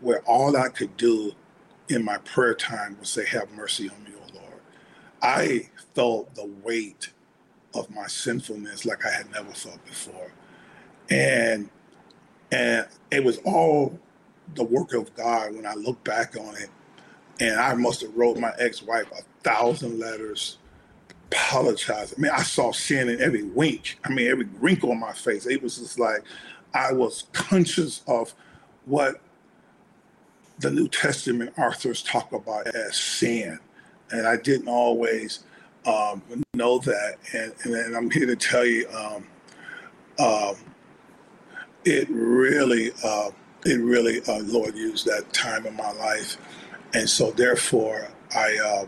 [0.00, 1.32] where all I could do
[1.88, 4.60] in my prayer time was say, Have mercy on me, O Lord.
[5.22, 7.12] I felt the weight
[7.74, 10.32] of my sinfulness like I had never felt before.
[11.10, 11.70] And
[12.52, 13.98] and it was all
[14.54, 16.70] the work of God when I look back on it.
[17.40, 20.58] And I must have wrote my ex-wife a thousand letters
[21.30, 22.18] apologizing.
[22.18, 23.98] I mean, I saw sin in every wink.
[24.04, 25.46] I mean, every wrinkle on my face.
[25.46, 26.24] It was just like
[26.74, 28.34] I was conscious of
[28.86, 29.20] what
[30.58, 33.58] the New Testament authors talk about as sin.
[34.10, 35.44] And I didn't always
[35.84, 36.22] um,
[36.54, 37.16] know that.
[37.32, 39.26] And, and, I'm here to tell you, um,
[40.18, 40.56] um,
[41.84, 43.30] it really, uh,
[43.64, 46.36] it really, uh, Lord used that time in my life.
[46.94, 48.86] And so therefore, I, uh,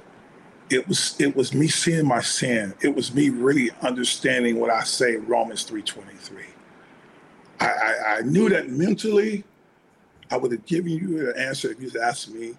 [0.71, 2.75] it was it was me seeing my sin.
[2.81, 6.45] It was me really understanding what I say in Romans 3:23.
[7.61, 9.45] I, I, I knew that mentally
[10.31, 12.55] I would have given you an answer if you asked me,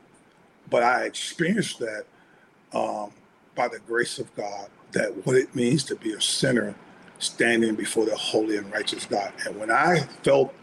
[0.70, 2.06] but I experienced that
[2.74, 3.12] um,
[3.56, 6.76] by the grace of God, that what it means to be a sinner
[7.20, 9.34] standing before the holy and righteous God.
[9.46, 10.54] And when I felt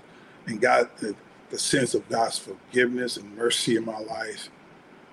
[0.47, 1.15] and got the,
[1.51, 4.51] the sense of God's forgiveness and mercy in my life,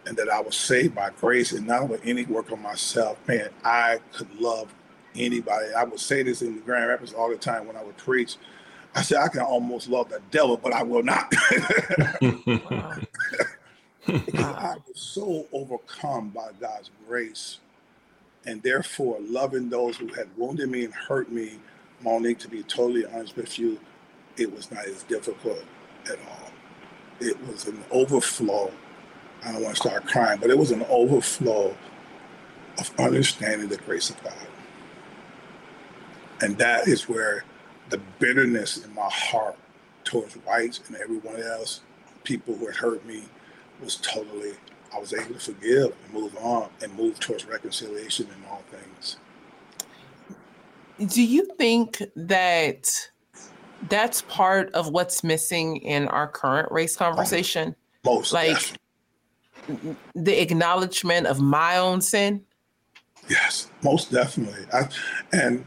[0.05, 3.49] and that I was saved by grace and not with any work on myself, man,
[3.63, 4.73] I could love
[5.15, 5.73] anybody.
[5.73, 8.35] I would say this in the Grand Rapids all the time when I would preach.
[8.95, 11.33] I said, I can almost love the devil, but I will not.
[14.07, 17.59] I was so overcome by God's grace.
[18.45, 21.59] And therefore, loving those who had wounded me and hurt me,
[22.01, 23.79] Monique, to be totally honest with you,
[24.37, 25.63] it was not as difficult
[26.05, 26.51] at all.
[27.19, 28.71] It was an overflow.
[29.45, 31.75] I don't want to start crying, but it was an overflow
[32.79, 34.33] of understanding the grace of God.
[36.41, 37.43] And that is where
[37.89, 39.57] the bitterness in my heart
[40.03, 41.81] towards whites and everyone else,
[42.23, 43.23] people who had hurt me,
[43.81, 44.53] was totally,
[44.93, 49.17] I was able to forgive and move on and move towards reconciliation in all things.
[51.11, 53.09] Do you think that
[53.89, 57.75] that's part of what's missing in our current race oh, conversation?
[58.05, 58.77] Most like definitely.
[60.15, 62.43] The acknowledgement of my own sin.
[63.29, 64.65] Yes, most definitely.
[64.73, 64.89] I,
[65.31, 65.65] and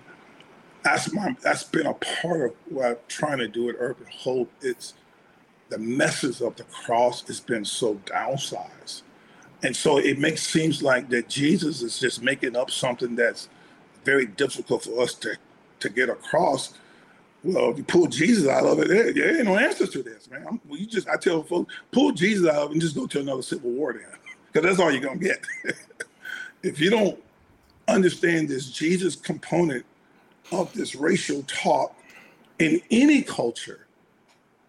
[0.82, 4.50] that's my that's been a part of what I'm trying to do at Urban Hope.
[4.60, 4.94] It's
[5.68, 9.02] the message of the cross has been so downsized.
[9.62, 13.48] And so it makes seems like that Jesus is just making up something that's
[14.04, 15.36] very difficult for us to,
[15.80, 16.74] to get across.
[17.46, 20.28] Well, if you pull Jesus out of it, there, there ain't no answers to this,
[20.28, 20.44] man.
[20.48, 23.06] I'm, well, you just I tell folks, pull Jesus out of it and just go
[23.06, 24.02] to another civil war then.
[24.52, 25.44] Because that's all you're gonna get.
[26.62, 27.22] if you don't
[27.88, 29.84] understand this Jesus component
[30.50, 31.94] of this racial talk
[32.58, 33.86] in any culture,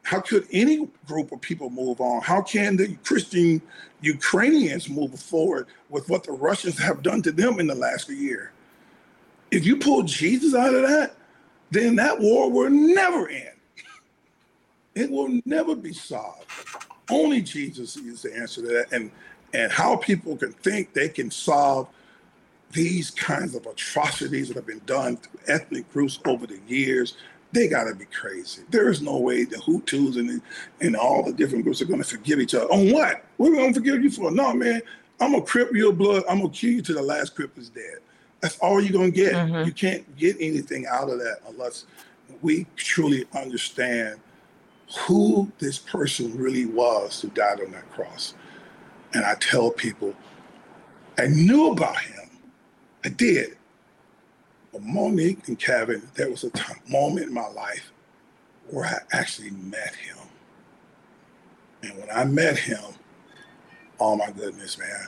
[0.03, 2.21] how could any group of people move on?
[2.21, 3.61] How can the Christian
[4.01, 8.51] Ukrainians move forward with what the Russians have done to them in the last year?
[9.51, 11.15] If you pull Jesus out of that,
[11.71, 13.49] then that war will never end.
[14.95, 16.45] It will never be solved.
[17.10, 18.88] Only Jesus is the answer to that.
[18.91, 19.12] And
[19.53, 21.88] and how people can think they can solve
[22.71, 27.15] these kinds of atrocities that have been done to ethnic groups over the years,
[27.53, 28.63] they got to be crazy.
[28.69, 30.41] There is no way the Hutus and, the,
[30.82, 32.65] and all the different groups are to forgive each other.
[32.65, 33.23] On what?
[33.38, 34.32] What are we to forgive you for?
[34.32, 34.82] No, man,
[35.19, 36.23] I'm to crip your blood.
[36.30, 37.99] I'm to kill you till the last crip is dead.
[38.41, 39.34] That's all you're going to get.
[39.34, 39.65] Mm-hmm.
[39.65, 41.86] You can't get anything out of that unless
[42.41, 44.19] we truly understand
[45.00, 48.36] who this person really was who died on that cross.
[49.13, 50.13] And I tell people,
[51.17, 52.30] I knew about him.
[53.04, 53.58] I did.
[54.71, 57.91] But Monique and Kevin, there was a time, moment in my life
[58.69, 60.17] where I actually met him.
[61.84, 62.84] And when I met him,
[64.00, 65.08] oh my goodness, man.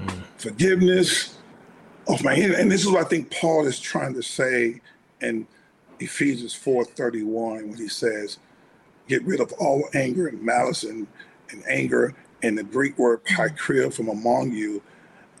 [0.00, 0.22] Mm.
[0.36, 1.36] Forgiveness
[2.08, 4.80] of my and this is what I think Paul is trying to say
[5.20, 5.46] in
[6.00, 8.38] Ephesians 4:31 when he says,
[9.08, 11.06] get rid of all anger and malice and,
[11.50, 14.82] and anger and the Greek word pikria from among you.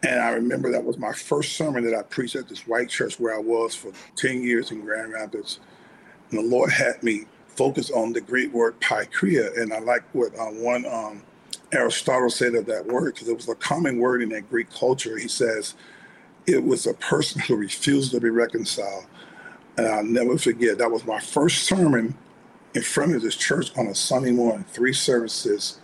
[0.02, 3.18] And I remember that was my first sermon that I preached at this white church
[3.18, 5.60] where I was for 10 years in Grand Rapids.
[6.30, 9.58] And the Lord had me focus on the Greek word pikria.
[9.60, 11.22] And I like what uh, one um,
[11.72, 15.16] Aristotle said of that word, because it was a common word in that Greek culture.
[15.16, 15.74] He says
[16.46, 19.06] it was a person who refused to be reconciled.
[19.76, 22.14] And I'll never forget, that was my first sermon
[22.74, 25.80] in front of this church on a Sunday morning, three services.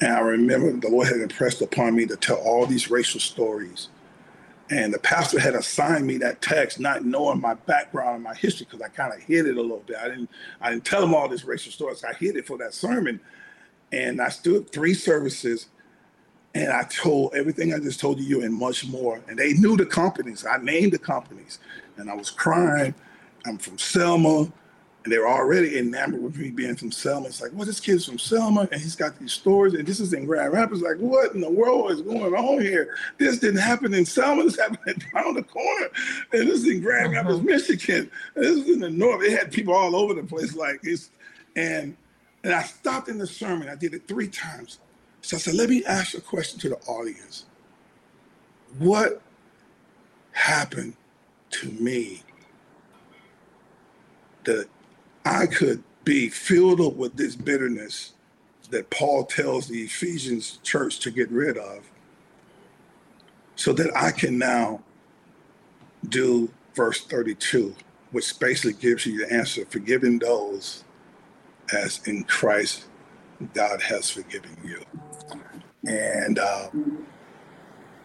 [0.00, 3.88] And I remember the Lord had impressed upon me to tell all these racial stories.
[4.68, 8.66] And the pastor had assigned me that text, not knowing my background and my history,
[8.68, 9.96] because I kind of hid it a little bit.
[9.96, 12.02] I didn't, I didn't tell them all these racial stories.
[12.02, 13.20] I hid it for that sermon.
[13.92, 15.68] And I stood three services
[16.62, 19.20] and I told everything I just told you and much more.
[19.28, 20.46] And they knew the companies.
[20.46, 21.58] I named the companies.
[21.96, 22.94] And I was crying.
[23.44, 24.50] I'm from Selma
[25.06, 27.28] and they were already enamored with me being from Selma.
[27.28, 30.12] It's like, well, this kid's from Selma, and he's got these stories, and this is
[30.12, 30.82] in Grand Rapids.
[30.82, 32.96] Like, what in the world is going on here?
[33.16, 34.42] This didn't happen in Selma.
[34.42, 35.90] This happened around the corner,
[36.32, 37.28] and this is in Grand uh-huh.
[37.28, 38.10] Rapids, Michigan.
[38.34, 39.22] And this is in the north.
[39.22, 40.56] It had people all over the place.
[40.56, 41.10] Like it's,
[41.54, 41.96] and
[42.42, 43.68] and I stopped in the sermon.
[43.68, 44.80] I did it three times.
[45.26, 47.46] So I said, let me ask a question to the audience.
[48.78, 49.20] What
[50.30, 50.94] happened
[51.50, 52.22] to me
[54.44, 54.68] that
[55.24, 58.12] I could be filled up with this bitterness
[58.70, 61.90] that Paul tells the Ephesians church to get rid of
[63.56, 64.84] so that I can now
[66.08, 67.74] do verse 32,
[68.12, 70.84] which basically gives you the answer forgiving those
[71.72, 72.84] as in Christ
[73.54, 74.82] God has forgiven you.
[75.86, 76.68] And uh,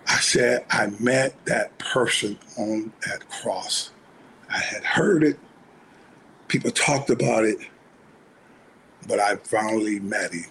[0.08, 3.92] I said, I met that person on that cross.
[4.50, 5.40] I had heard it,
[6.48, 7.58] people talked about it,
[9.08, 10.46] but I finally met him.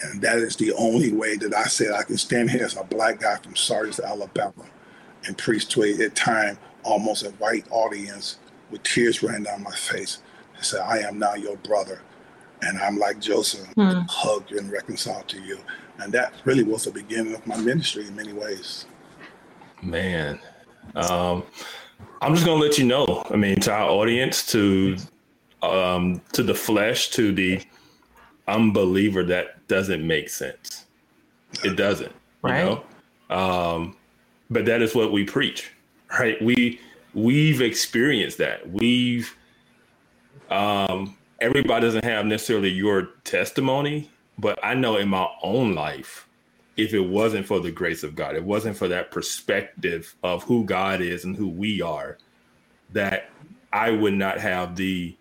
[0.00, 2.84] And that is the only way that I said I can stand here as a
[2.84, 4.64] black guy from Sardis, Alabama,
[5.26, 8.38] and preach to a at time almost a white audience
[8.70, 10.18] with tears running down my face
[10.56, 12.00] and say, I am now your brother.
[12.62, 14.00] And I'm like Joseph, hmm.
[14.08, 15.58] hug and reconcile to you.
[15.98, 18.86] And that really was the beginning of my ministry in many ways.
[19.82, 20.40] Man.
[20.94, 21.44] Um,
[22.20, 23.24] I'm just gonna let you know.
[23.30, 24.96] I mean, to our audience, to
[25.62, 27.60] um, to the flesh, to the
[28.46, 30.86] unbeliever, that doesn't make sense.
[31.64, 32.12] It doesn't.
[32.42, 32.64] Right.
[32.64, 32.82] You
[33.30, 33.36] know?
[33.36, 33.96] Um,
[34.50, 35.70] but that is what we preach,
[36.18, 36.40] right?
[36.42, 36.80] We
[37.14, 38.68] we've experienced that.
[38.70, 39.34] We've
[40.50, 46.28] um, everybody doesn't have necessarily your testimony, but I know in my own life
[46.76, 50.64] if it wasn't for the grace of God, it wasn't for that perspective of who
[50.64, 52.18] God is and who we are,
[52.92, 53.30] that
[53.72, 55.16] I would not have the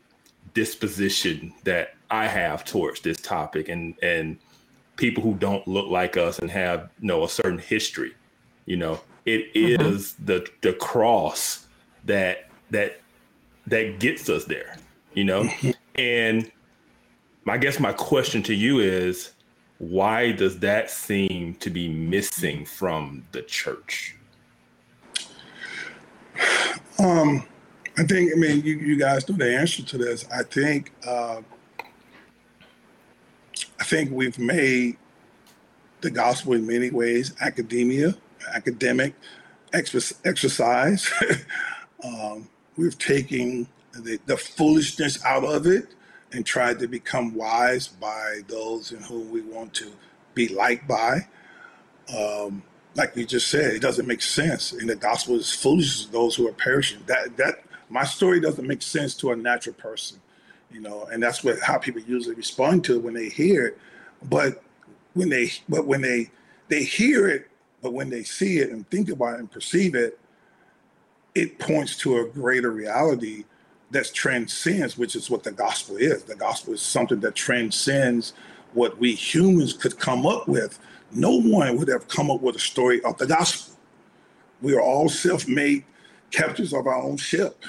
[0.53, 4.37] disposition that I have towards this topic and and
[4.95, 8.13] people who don't look like us and have you know a certain history.
[8.65, 9.81] You know, it mm-hmm.
[9.81, 11.65] is the the cross
[12.05, 13.01] that that
[13.65, 14.77] that gets us there,
[15.13, 15.49] you know?
[15.97, 16.51] And
[17.47, 19.31] I guess my question to you is
[19.79, 24.15] why does that seem to be missing from the church?
[26.99, 27.45] Um,
[27.97, 30.25] I think, I mean, you, you guys know the answer to this.
[30.31, 31.41] I think, uh,
[33.79, 34.97] I think we've made
[36.01, 38.15] the gospel in many ways academia,
[38.53, 39.15] academic
[39.73, 41.11] exercise.
[42.03, 45.93] um, we've taken the, the foolishness out of it
[46.31, 49.91] and tried to become wise by those in whom we want to
[50.33, 51.27] be liked by.
[52.15, 52.63] Um,
[52.95, 54.73] like you just said, it doesn't make sense.
[54.73, 56.99] And the gospel is foolish to those who are perishing.
[57.05, 60.19] That that my story doesn't make sense to a natural person,
[60.71, 63.77] you know, and that's what how people usually respond to it when they hear it.
[64.23, 64.63] But
[65.13, 66.31] when they but when they
[66.69, 67.47] they hear it,
[67.81, 70.19] but when they see it and think about it and perceive it,
[71.35, 73.45] it points to a greater reality
[73.91, 76.23] that transcends, which is what the gospel is.
[76.23, 78.33] The gospel is something that transcends
[78.73, 80.77] what we humans could come up with.
[81.11, 83.75] No one would have come up with a story of the gospel.
[84.61, 85.85] We are all self made
[86.31, 87.63] captains of our own ship.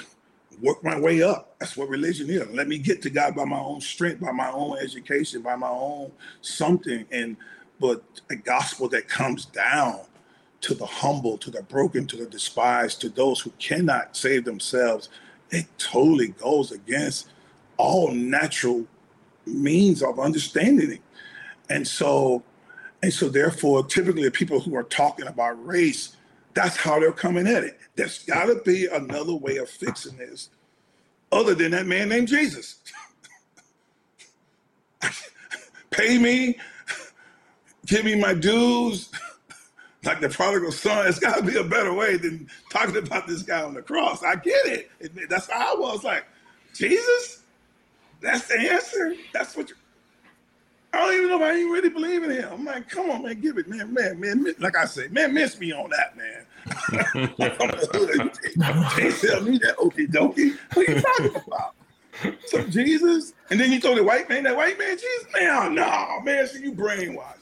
[0.61, 1.55] Work my way up.
[1.59, 2.45] That's what religion is.
[2.49, 5.69] Let me get to God by my own strength, by my own education, by my
[5.69, 6.11] own
[6.41, 7.05] something.
[7.11, 7.37] And
[7.79, 10.01] but a gospel that comes down
[10.61, 15.07] to the humble, to the broken, to the despised, to those who cannot save themselves,
[15.51, 17.29] it totally goes against
[17.77, 18.85] all natural
[19.45, 21.01] means of understanding it.
[21.69, 22.43] And so,
[23.01, 26.15] and so therefore, typically the people who are talking about race,
[26.53, 27.79] that's how they're coming at it.
[27.95, 30.49] There's gotta be another way of fixing this
[31.31, 32.79] other than that man named Jesus.
[35.89, 36.57] Pay me,
[37.85, 39.09] give me my dues,
[40.03, 41.07] like the prodigal son.
[41.07, 44.23] It's got to be a better way than talking about this guy on the cross.
[44.23, 44.91] I get it.
[44.99, 46.25] it that's how I was like,
[46.73, 47.43] Jesus,
[48.21, 49.15] that's the answer.
[49.33, 49.75] That's what you.
[50.91, 52.49] I don't even know if I even really believe in him.
[52.51, 54.55] I'm like, come on, man, give it, man, man, man.
[54.57, 56.45] Like I say, man, miss me on that, man.
[58.95, 60.57] Can't tell me that okey dokie.
[60.73, 61.75] What are you talking about?
[62.47, 65.69] So Jesus, and then you told the white man, that white man, Jesus, man, oh,
[65.69, 67.38] no, man, so you brainwashed.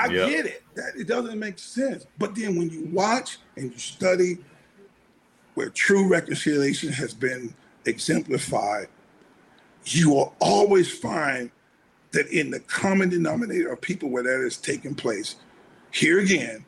[0.00, 0.28] I yep.
[0.30, 0.62] get it.
[0.76, 2.06] That it doesn't make sense.
[2.18, 4.38] But then when you watch and you study
[5.54, 8.88] where true reconciliation has been exemplified,
[9.84, 11.50] you will always find
[12.12, 15.36] that in the common denominator of people where that is taking place,
[15.90, 16.64] here again,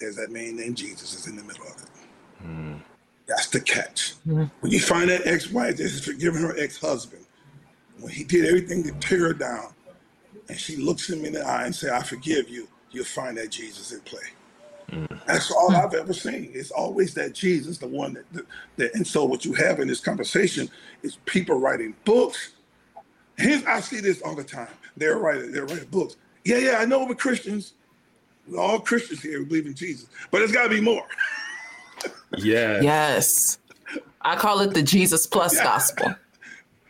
[0.00, 2.44] there's that man named Jesus is in the middle of it.
[2.44, 2.80] Mm.
[3.26, 4.14] That's the catch.
[4.26, 4.50] Mm.
[4.60, 7.24] When you find that ex-wife that has forgiven her ex-husband,
[8.00, 9.72] when he did everything to tear her down,
[10.48, 13.50] and she looks him in the eye and say, I forgive you, you'll find that
[13.50, 14.20] Jesus in play.
[14.90, 15.20] Mm.
[15.26, 16.50] That's all I've ever seen.
[16.54, 19.88] It's always that Jesus, the one that, that, that, and so what you have in
[19.88, 20.70] this conversation
[21.02, 22.52] is people writing books.
[23.36, 24.68] Here's, I see this all the time.
[24.96, 26.16] They're writing, they're writing books.
[26.44, 27.72] Yeah, yeah, I know we're Christians.
[28.46, 29.40] We're all Christians here.
[29.40, 31.06] We believe in Jesus, but it's got to be more.
[32.38, 32.80] yeah.
[32.80, 33.58] Yes.
[34.20, 35.64] I call it the Jesus plus yeah.
[35.64, 36.14] gospel.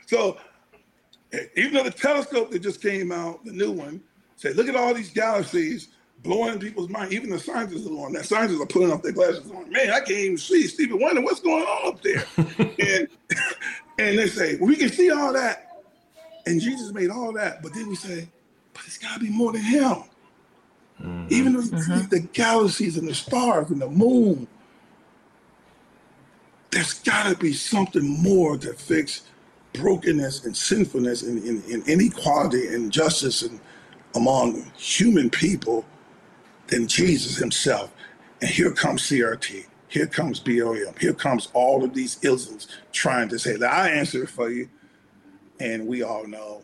[0.07, 0.38] So
[1.57, 4.01] even though the telescope that just came out, the new one,
[4.37, 5.89] said, look at all these galaxies
[6.22, 7.12] blowing people's mind.
[7.12, 8.27] Even the scientists are on that.
[8.27, 9.70] Scientists are putting up their glasses on.
[9.70, 11.22] Man, I can't even see Stephen Wonder.
[11.22, 12.24] What's going on up there?
[12.37, 13.09] and
[13.99, 15.83] and they say, well, we can see all that.
[16.47, 17.62] And Jesus made all that.
[17.62, 18.29] But then we say,
[18.72, 20.05] but it's got to be more than him.
[21.01, 21.27] Mm-hmm.
[21.31, 22.09] Even though mm-hmm.
[22.09, 24.47] the galaxies and the stars and the moon,
[26.70, 29.22] there's got to be something more to fix
[29.79, 33.61] brokenness and sinfulness and, and, and inequality and injustice and
[34.14, 35.85] among human people
[36.68, 37.93] than Jesus himself.
[38.41, 39.66] And here comes CRT.
[39.89, 40.99] Here comes BLM.
[40.99, 44.68] Here comes all of these isms trying to say that I answer it for you.
[45.61, 46.62] And we all know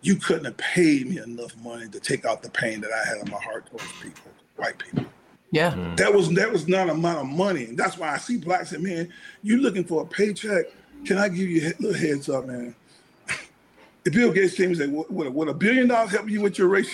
[0.00, 3.18] you couldn't have paid me enough money to take out the pain that I had
[3.24, 5.04] in my heart towards people, white people.
[5.50, 5.72] Yeah.
[5.72, 5.96] Mm.
[5.96, 7.64] That was that was not amount of money.
[7.64, 10.66] And that's why I see blacks and man, you're looking for a paycheck
[11.04, 12.74] can I give you a little heads up, man?
[14.04, 16.68] If Bill Gates came and said, "Would, would a billion dollars help you with your
[16.68, 16.88] race?"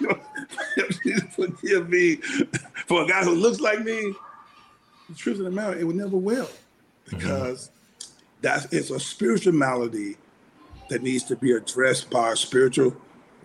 [1.30, 2.16] Forgive me
[2.86, 4.12] for a guy who looks like me.
[5.08, 6.50] The truth of the matter, it would never will,
[7.08, 8.12] because mm-hmm.
[8.42, 10.16] that's it's a spiritual malady
[10.90, 12.94] that needs to be addressed by a spiritual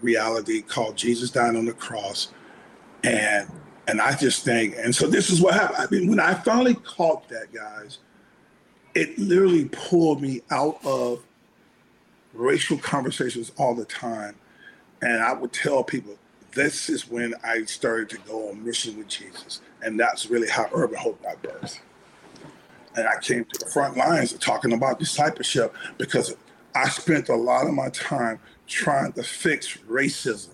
[0.02, 2.30] reality called Jesus dying on the cross,
[3.06, 3.50] and
[3.88, 5.78] and I just think, and so this is what happened.
[5.80, 8.00] I mean, when I finally caught that, guys
[8.94, 11.24] it literally pulled me out of
[12.34, 14.36] racial conversations all the time.
[15.02, 16.18] And I would tell people,
[16.54, 19.62] this is when I started to go on mission with Jesus.
[19.82, 21.80] And that's really how Urban Hope got birthed.
[22.96, 26.36] And I came to the front lines of talking about discipleship because
[26.76, 30.50] I spent a lot of my time trying to fix racism.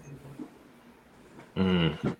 [1.56, 2.16] Mm.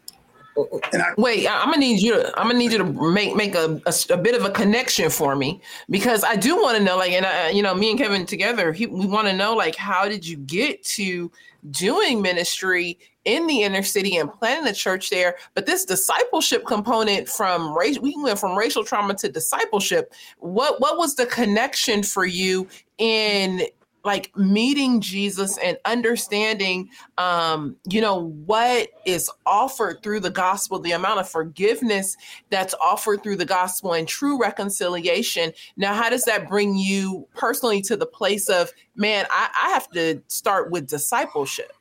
[0.94, 2.14] I, Wait, I'm gonna need you.
[2.14, 5.10] To, I'm gonna need you to make make a, a, a bit of a connection
[5.10, 6.98] for me because I do want to know.
[6.98, 9.76] Like, and I, you know, me and Kevin together, he, we want to know like,
[9.76, 11.32] how did you get to
[11.72, 15.36] doing ministry in the inner city and planting a church there?
[15.54, 20.14] But this discipleship component from race, we went from racial trauma to discipleship.
[20.40, 23.64] What what was the connection for you in
[24.04, 30.94] like meeting Jesus and understanding, um, you know, what is offered through the gospel, the
[30.94, 32.16] amount of forgiveness
[32.50, 35.52] that's offered through the gospel and true reconciliation.
[35.76, 39.90] Now, how does that bring you personally to the place of, man, I, I have
[39.92, 41.74] to start with discipleship?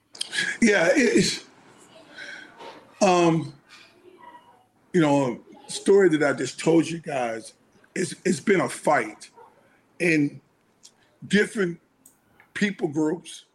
[0.60, 1.44] Yeah, it's,
[3.00, 3.52] um,
[4.92, 7.54] you know, story that I just told you guys,
[7.94, 9.30] it's, it's been a fight.
[10.00, 10.40] And
[11.26, 11.80] different
[12.56, 13.46] people groups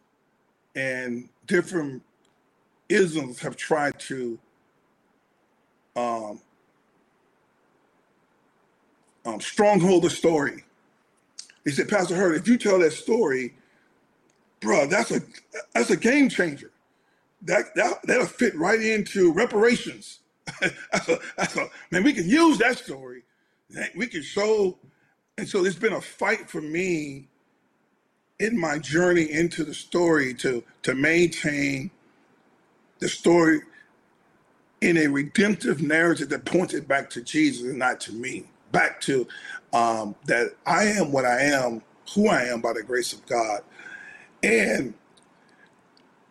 [0.76, 2.02] and different
[2.90, 4.38] isms have tried to
[5.96, 6.40] um,
[9.26, 10.64] um, stronghold the story.
[11.64, 13.54] He said, Pastor Hurd, if you tell that story,
[14.60, 15.22] bro, that's a
[15.74, 16.70] that's a game changer.
[17.42, 20.20] that, that that'll fit right into reparations.
[20.92, 23.22] that's a, that's a, man, we can use that story.
[23.96, 24.78] We can show,
[25.38, 27.28] and so it's been a fight for me
[28.42, 31.90] in my journey into the story to to maintain
[33.00, 33.60] the story
[34.80, 39.28] in a redemptive narrative that pointed back to Jesus and not to me, back to
[39.72, 41.82] um, that I am what I am,
[42.14, 43.62] who I am by the grace of God,
[44.42, 44.94] and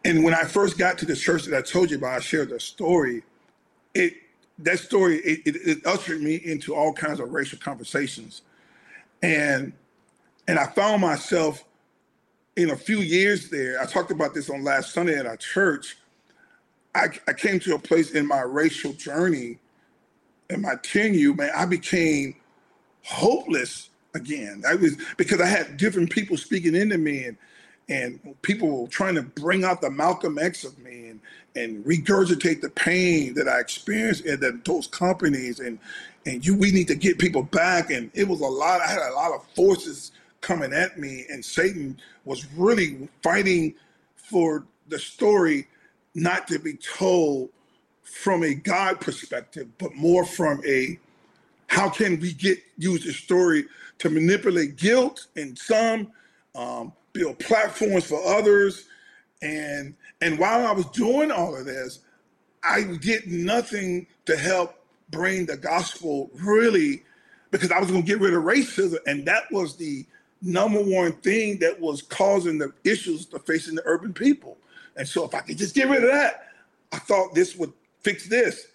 [0.06, 2.50] and when I first got to the church that I told you about, I shared
[2.50, 3.24] the story.
[3.94, 4.14] It
[4.60, 8.42] that story it, it, it ushered me into all kinds of racial conversations,
[9.24, 9.74] and
[10.48, 11.64] and I found myself
[12.62, 13.82] in a few years there.
[13.82, 15.98] I talked about this on last Sunday at our church.
[16.96, 19.60] I, I came to a place in my racial journey,
[20.50, 21.52] in my tenure, man.
[21.56, 22.36] I became
[23.04, 24.64] hopeless again.
[24.68, 27.38] I was because I had different people speaking into me and
[27.90, 31.20] and people trying to bring out the Malcolm X of me and,
[31.56, 35.80] and regurgitate the pain that I experienced in the, those companies and
[36.26, 39.02] and you we need to get people back and it was a lot I had
[39.12, 40.12] a lot of forces
[40.42, 43.76] coming at me and Satan was really fighting
[44.16, 45.68] for the story
[46.14, 47.50] not to be told
[48.04, 51.00] from a God perspective but more from a
[51.68, 53.66] how can we get use the story
[54.00, 56.12] to manipulate guilt in some
[56.56, 58.88] um, build platforms for others.
[59.42, 62.00] And and while I was doing all of this,
[62.64, 64.76] I did nothing to help
[65.10, 67.04] bring the gospel really
[67.52, 69.00] because I was going to get rid of racism.
[69.08, 70.06] And that was the
[70.42, 74.58] number one thing that was causing the issues to facing the urban people.
[74.96, 76.48] And so if I could just get rid of that,
[76.92, 78.68] I thought this would fix this.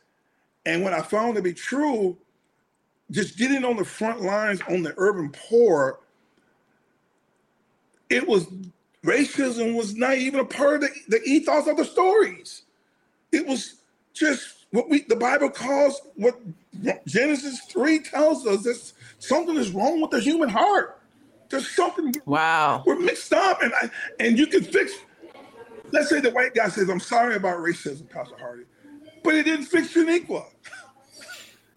[0.64, 2.16] And when I found it to be true,
[3.10, 6.00] just getting on the front lines on the urban poor
[8.08, 8.46] it was
[9.04, 12.62] racism was not even a part of the, the ethos of the stories.
[13.32, 13.76] It was
[14.12, 16.38] just what we the Bible calls what
[17.06, 21.00] Genesis 3 tells us that something is wrong with the human heart.
[21.48, 22.82] There's something wow.
[22.86, 23.90] We're mixed up and I
[24.20, 24.92] and you can fix
[25.92, 28.64] let's say the white guy says, I'm sorry about racism, Pastor Hardy,
[29.22, 30.44] but it didn't fix Shaniqua.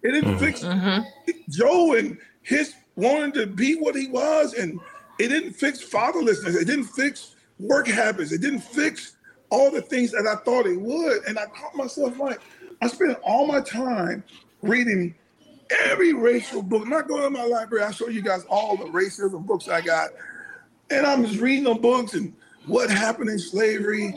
[0.01, 0.45] It didn't mm-hmm.
[0.45, 1.31] fix mm-hmm.
[1.49, 4.79] Joe and his wanting to be what he was and
[5.19, 6.55] it didn't fix fatherlessness.
[6.55, 8.31] It didn't fix work habits.
[8.31, 9.17] It didn't fix
[9.49, 11.25] all the things that I thought it would.
[11.27, 12.39] And I caught myself like,
[12.81, 14.23] I spent all my time
[14.61, 15.15] reading
[15.85, 16.87] every racial book.
[16.87, 17.85] Not going to my library.
[17.85, 20.09] I show you guys all the racism books I got.
[20.89, 22.33] And I'm just reading the books and
[22.65, 24.15] what happened in slavery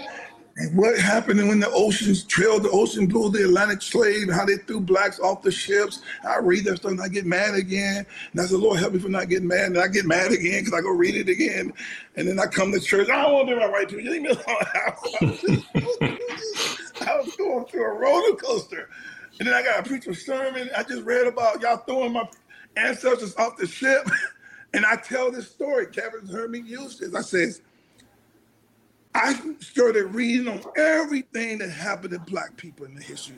[0.56, 4.56] and what happened when the oceans trailed the ocean blue the Atlantic slave, how they
[4.56, 6.00] threw blacks off the ships.
[6.26, 8.06] I read that stuff and I get mad again.
[8.32, 9.66] And I said, Lord, help me for not getting mad.
[9.66, 11.72] And I get mad again because I go read it again.
[12.16, 13.08] And then I come to church.
[13.08, 14.10] I don't want to do my right to you.
[14.10, 14.44] Leave me alone.
[17.00, 18.88] I was going through a roller coaster.
[19.42, 20.70] And then I got to preach a sermon.
[20.76, 22.28] I just read about y'all throwing my
[22.76, 24.08] ancestors off the ship.
[24.74, 25.86] And I tell this story.
[25.88, 27.14] Kevin heard me use this.
[27.14, 27.60] I says,
[29.14, 33.36] I started reading on everything that happened to black people in the history.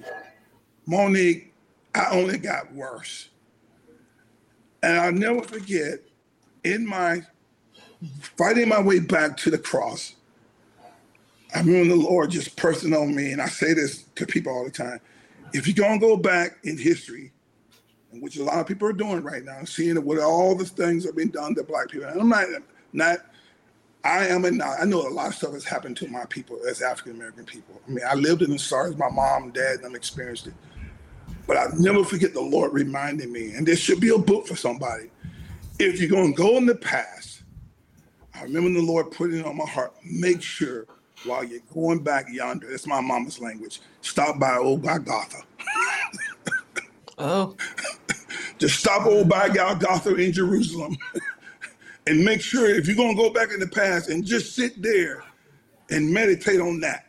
[0.87, 1.53] Monique,
[1.93, 3.31] I only got worse.
[4.81, 6.01] And I'll never forget,
[6.63, 7.23] in my
[8.37, 10.15] fighting my way back to the cross,
[11.53, 14.65] I remember the Lord just pressing on me, and I say this to people all
[14.65, 15.01] the time.
[15.55, 17.33] If you're gonna go back in history,
[18.11, 21.17] which a lot of people are doing right now, seeing what all the things have
[21.17, 22.09] been done to black people.
[22.09, 22.47] And I'm not
[22.93, 23.19] not
[24.05, 26.83] I am and I know a lot of stuff has happened to my people as
[26.83, 27.81] African American people.
[27.87, 30.55] I mean, I lived in the SARS, my mom, dad, and I've experienced it.
[31.47, 34.57] But I never forget the Lord reminding me, and there should be a book for
[34.57, 35.11] somebody.
[35.79, 37.43] If you're to go in the past,
[38.35, 39.95] I remember the Lord putting it on my heart.
[40.05, 40.87] Make sure
[41.25, 43.81] while you're going back yonder, that's my mama's language.
[44.01, 45.43] Stop by old Golgotha.
[47.19, 47.57] oh.
[48.59, 50.97] Just stop old by Golgotha in Jerusalem.
[52.07, 54.81] and make sure if you're going to go back in the past and just sit
[54.81, 55.25] there
[55.91, 57.07] and meditate on that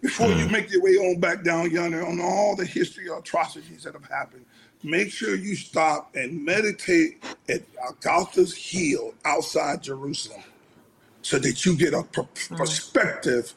[0.00, 0.38] before mm.
[0.40, 3.94] you make your way on back down yonder on all the history of atrocities that
[3.94, 4.44] have happened.
[4.82, 7.62] Make sure you stop and meditate at
[8.00, 10.42] Golgotha's heel outside Jerusalem
[11.22, 12.02] so that you get a
[12.56, 13.54] perspective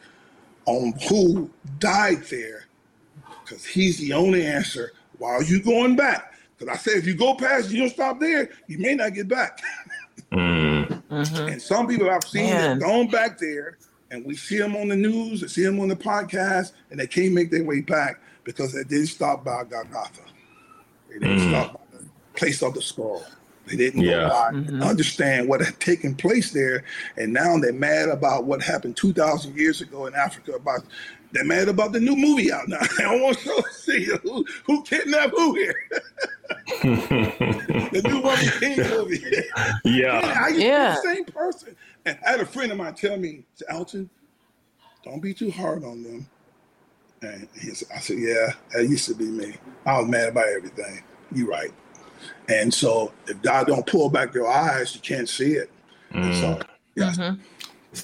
[0.65, 1.49] on who
[1.79, 2.65] died there
[3.43, 6.33] because he's the only answer while you going back.
[6.57, 9.27] Because I say if you go past, you don't stop there, you may not get
[9.27, 9.59] back.
[10.31, 11.01] Mm.
[11.15, 11.47] Mm-hmm.
[11.47, 13.77] And some people I've seen have gone back there,
[14.11, 17.07] and we see them on the news, and see them on the podcast, and they
[17.07, 20.21] can't make their way back because they didn't stop by Golgotha.
[21.07, 21.49] They didn't mm.
[21.49, 23.23] stop by the place of the skull.
[23.67, 24.29] They didn't yeah.
[24.51, 24.83] mm-hmm.
[24.83, 26.83] understand what had taken place there,
[27.17, 30.53] and now they're mad about what happened two thousand years ago in Africa.
[30.53, 30.83] About
[31.31, 32.77] they're mad about the new movie out now.
[32.99, 35.75] I don't want to see who who kidnapped who here.
[36.83, 39.23] the new Woman King movie.
[39.83, 40.95] Yeah, yeah, I yeah.
[40.95, 41.75] the same person.
[42.05, 44.09] And I had a friend of mine tell me, Alton,
[45.03, 46.27] don't be too hard on them.
[47.21, 49.55] And said, I said, yeah, that used to be me.
[49.85, 51.03] I was mad about everything.
[51.31, 51.71] You're right.
[52.49, 55.69] And so if God don't pull back your eyes, you can't see it.
[56.13, 56.39] Mm.
[56.39, 56.59] So
[56.95, 57.17] yes.
[57.17, 57.41] Mm-hmm.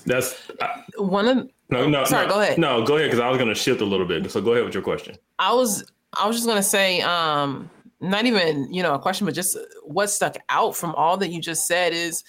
[0.06, 0.68] That's uh,
[0.98, 3.50] one of no no sorry no, go ahead no go ahead because I was going
[3.50, 6.36] to shift a little bit so go ahead with your question I was I was
[6.36, 7.70] just going to say um
[8.00, 11.42] not even you know a question but just what stuck out from all that you
[11.42, 12.24] just said is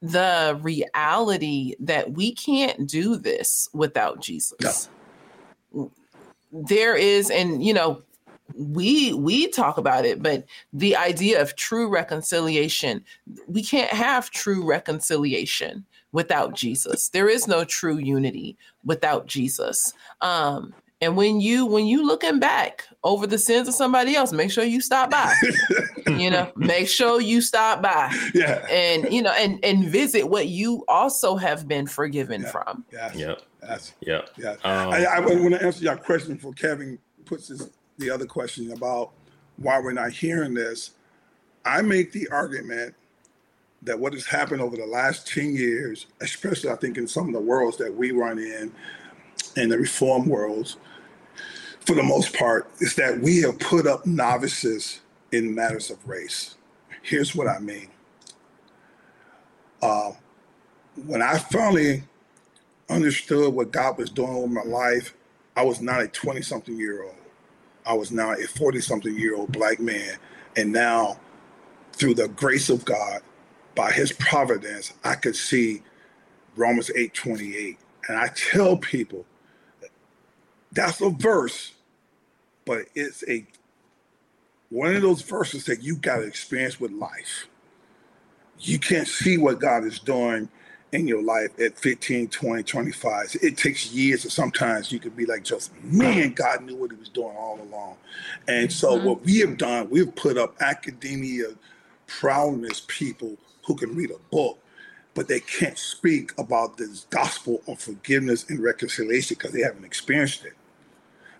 [0.00, 4.88] the reality that we can't do this without Jesus
[5.72, 5.90] no.
[6.52, 8.02] there is and you know
[8.54, 13.02] we we talk about it but the idea of true reconciliation
[13.46, 17.08] we can't have true reconciliation without jesus.
[17.08, 19.94] There is no true unity without jesus.
[20.20, 24.50] Um and when you when you looking back over the sins of somebody else make
[24.50, 25.34] sure you stop by
[26.06, 28.64] you know make sure you stop by yeah.
[28.70, 32.50] and you know and and visit what you also have been forgiven yeah.
[32.50, 32.84] from.
[32.92, 33.34] Yeah yeah
[34.00, 37.70] yeah yeah um, I, I want to answer your question before kevin puts his
[38.02, 39.12] the other question about
[39.56, 40.92] why we're not hearing this,
[41.64, 42.94] I make the argument
[43.82, 47.34] that what has happened over the last 10 years, especially I think in some of
[47.34, 48.72] the worlds that we run in,
[49.56, 50.76] in the reform worlds,
[51.80, 55.00] for the most part, is that we have put up novices
[55.32, 56.56] in matters of race.
[57.02, 57.88] Here's what I mean.
[59.80, 60.12] Uh,
[61.06, 62.04] when I finally
[62.88, 65.14] understood what God was doing with my life,
[65.56, 67.14] I was not a 20 something year old.
[67.86, 70.16] I was now a 40 something year old black man.
[70.56, 71.18] And now,
[71.92, 73.22] through the grace of God,
[73.74, 75.82] by his providence, I could see
[76.56, 77.78] Romans 8 28.
[78.08, 79.24] And I tell people
[80.72, 81.72] that's a verse,
[82.64, 83.46] but it's a
[84.70, 87.46] one of those verses that you got to experience with life.
[88.58, 90.48] You can't see what God is doing
[90.92, 93.36] in your life at 15, 20, 25.
[93.42, 96.96] It takes years, or sometimes you could be like, just man, God knew what he
[96.98, 97.96] was doing all along.
[98.46, 99.06] And so, mm-hmm.
[99.06, 101.46] what we have done, we've put up academia
[102.06, 103.36] proudness people
[103.66, 104.58] who can read a book,
[105.14, 110.44] but they can't speak about this gospel of forgiveness and reconciliation because they haven't experienced
[110.44, 110.54] it.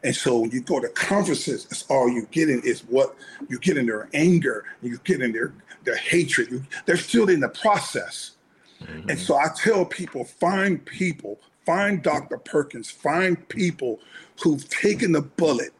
[0.04, 3.14] And so when you go to conferences, that's all you get in is what
[3.48, 5.52] you get in their anger, you get in their
[5.84, 6.50] their hatred.
[6.50, 8.32] You, they're still in the process.
[8.82, 9.10] Mm-hmm.
[9.10, 12.38] And so I tell people find people, find Dr.
[12.38, 14.00] Perkins, find people
[14.42, 15.72] who've taken the bullet,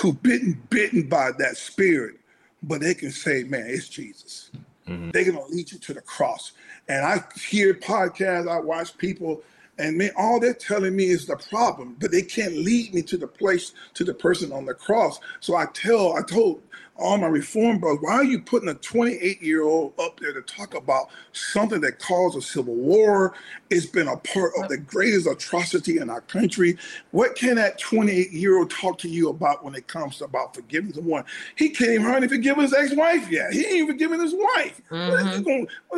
[0.00, 2.16] who've been bitten by that spirit,
[2.62, 4.50] but they can say, man, it's Jesus.
[4.86, 5.10] Mm-hmm.
[5.10, 6.52] They're going to lead you to the cross.
[6.88, 9.42] And I hear podcasts, I watch people
[9.78, 13.16] and man, all they're telling me is the problem, but they can't lead me to
[13.16, 15.20] the place, to the person on the cross.
[15.40, 16.62] So I tell, I told
[16.98, 20.42] all my reform brothers, why are you putting a 28 year old up there to
[20.42, 23.34] talk about something that caused a civil war?
[23.70, 26.76] It's been a part of the greatest atrocity in our country.
[27.12, 30.54] What can that 28 year old talk to you about when it comes to about
[30.54, 31.24] forgiving someone?
[31.54, 33.52] He can't even hardly forgive his ex wife yet.
[33.52, 34.80] He ain't even forgiven his wife.
[34.90, 35.10] Mm-hmm.
[35.10, 35.36] What is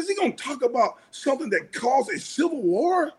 [0.08, 0.20] he mm-hmm.
[0.20, 0.98] going to talk about?
[1.12, 3.12] Something that caused a civil war?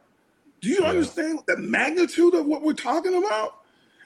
[0.62, 0.89] Do you yeah.
[0.89, 3.57] understand the magnitude of what we're talking about?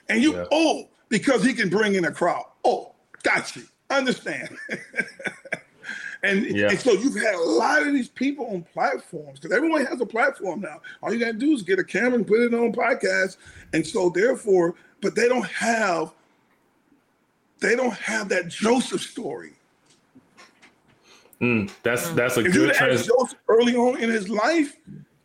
[0.08, 0.46] And you, yeah.
[0.50, 2.44] oh, because he can bring in a crowd.
[2.64, 3.64] Oh, got you.
[3.90, 4.56] Understand.
[6.22, 6.70] and, yeah.
[6.70, 10.06] and so you've had a lot of these people on platforms because everyone has a
[10.06, 10.80] platform now.
[11.02, 13.36] All you got to do is get a camera and put it on podcast.
[13.72, 16.12] And so therefore, but they don't have,
[17.60, 19.52] they don't have that Joseph story.
[21.40, 24.74] Mm, that's that's a if good trans- Joseph early on in his life,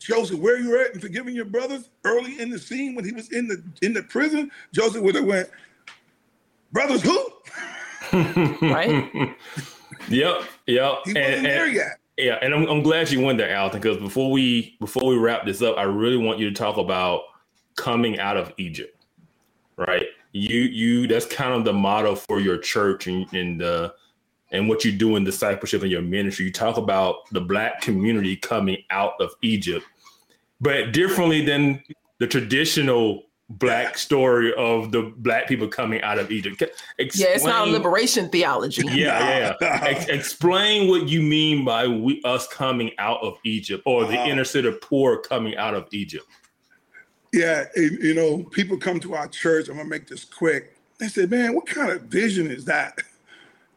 [0.02, 3.32] Joseph, where you at and forgiving your brothers early in the scene when he was
[3.32, 5.48] in the in the prison, Joseph would have went,
[6.72, 7.24] brothers who?
[8.14, 9.12] right?
[10.10, 10.98] yep, yep.
[11.06, 12.00] He wasn't and, there and, yet.
[12.18, 15.46] Yeah, and I'm, I'm glad you went there, Alton, because before we before we wrap
[15.46, 17.22] this up, I really want you to talk about
[17.76, 19.06] coming out of Egypt.
[19.78, 20.08] Right?
[20.32, 23.92] You you that's kind of the motto for your church and, and uh
[24.52, 26.46] and what you do in discipleship and your ministry.
[26.46, 29.86] You talk about the black community coming out of Egypt,
[30.62, 31.84] but differently than
[32.20, 36.62] the traditional black story of the black people coming out of Egypt.
[36.98, 38.84] Explain, yeah, it's not liberation theology.
[38.86, 39.80] Yeah, yeah.
[39.84, 44.28] Ex- explain what you mean by we, us coming out of Egypt or the uh,
[44.28, 46.26] inner city poor coming out of Egypt.
[47.34, 49.70] Yeah, you know, people come to our church.
[49.70, 50.76] I'm gonna make this quick.
[51.00, 53.00] They say, "Man, what kind of vision is that?"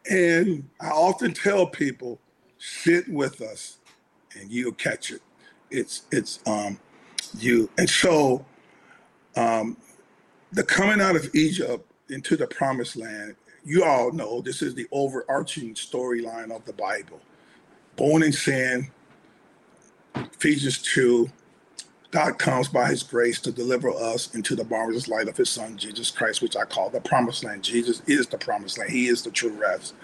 [0.09, 2.19] And I often tell people,
[2.59, 3.77] sit with us
[4.37, 5.21] and you'll catch it.
[5.71, 6.79] It's it's um
[7.37, 8.45] you and so
[9.35, 9.77] um
[10.53, 13.35] the coming out of Egypt into the promised land,
[13.65, 17.19] you all know this is the overarching storyline of the Bible.
[17.95, 18.91] Born in sin,
[20.23, 21.29] Ephesians 2,
[22.11, 25.77] God comes by his grace to deliver us into the marvelous light of his son,
[25.77, 27.63] Jesus Christ, which I call the promised land.
[27.63, 28.91] Jesus is the promised land.
[28.91, 29.95] He is the true rest.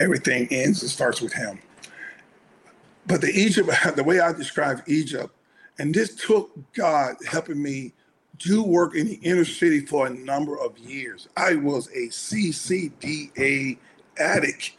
[0.00, 1.60] Everything ends and starts with him.
[3.06, 5.34] But the Egypt, the way I describe Egypt,
[5.78, 7.92] and this took God helping me
[8.38, 11.28] do work in the inner city for a number of years.
[11.36, 13.78] I was a CCDA
[14.18, 14.72] addict.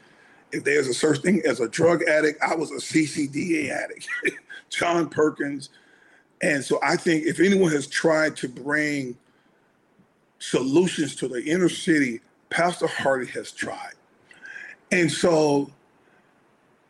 [0.51, 4.07] If there's a such thing as a drug addict, I was a CCDA addict.
[4.69, 5.69] John Perkins.
[6.41, 9.17] And so I think if anyone has tried to bring
[10.39, 13.93] solutions to the inner city, Pastor Hardy has tried.
[14.91, 15.71] And so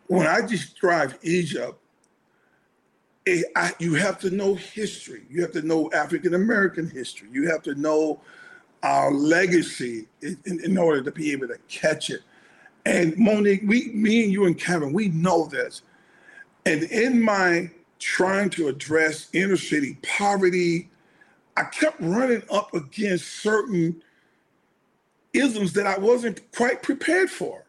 [0.08, 1.80] when I describe Egypt,
[3.26, 5.24] it, I, you have to know history.
[5.30, 7.30] You have to know African American history.
[7.32, 8.22] You have to know
[8.84, 12.22] our legacy in, in, order to be able to catch it.
[12.86, 15.82] And Monique, we, me and you and Kevin, we know this.
[16.66, 20.89] And in my trying to address inner city poverty,
[21.58, 24.01] I kept running up against certain
[25.34, 27.66] isms that I wasn't quite prepared for.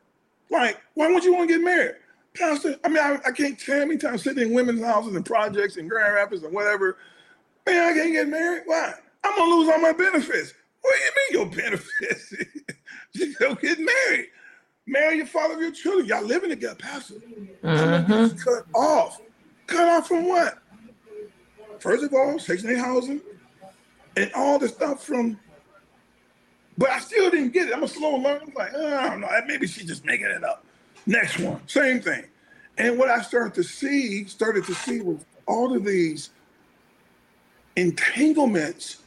[0.50, 1.96] Like, why would you want to get married?
[2.38, 5.24] Pastor, I mean, I, I can't tell how many times sitting in women's houses and
[5.24, 6.98] projects and Grand Rapids and whatever.
[7.66, 8.62] Man, I can't get married.
[8.66, 8.94] Why?
[9.24, 10.54] I'm gonna lose all my benefits.
[10.80, 12.34] What do you mean your benefits?
[13.14, 14.28] Just go get married.
[14.86, 16.06] Marry your father of your children.
[16.06, 17.14] Y'all living together, Pastor.
[17.62, 18.38] Mm-hmm.
[18.38, 19.20] Cut off.
[19.66, 20.58] Cut off from what?
[21.80, 23.20] First of all, Section 8 housing
[24.16, 25.38] and all the stuff from
[26.78, 27.74] but I still didn't get it.
[27.74, 28.40] I'm a slow learner.
[28.46, 29.28] I'm like, oh, I don't know.
[29.48, 30.64] Maybe she's just making it up.
[31.08, 32.24] Next one, same thing.
[32.76, 36.30] And what I started to see, started to see was all of these
[37.76, 38.98] entanglements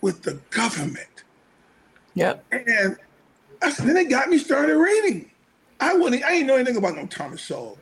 [0.00, 1.22] with the government.
[2.14, 2.44] Yep.
[2.50, 2.96] And
[3.62, 5.30] I, then it got me started reading.
[5.78, 7.78] I wouldn't, I didn't know anything about no Thomas Sowell.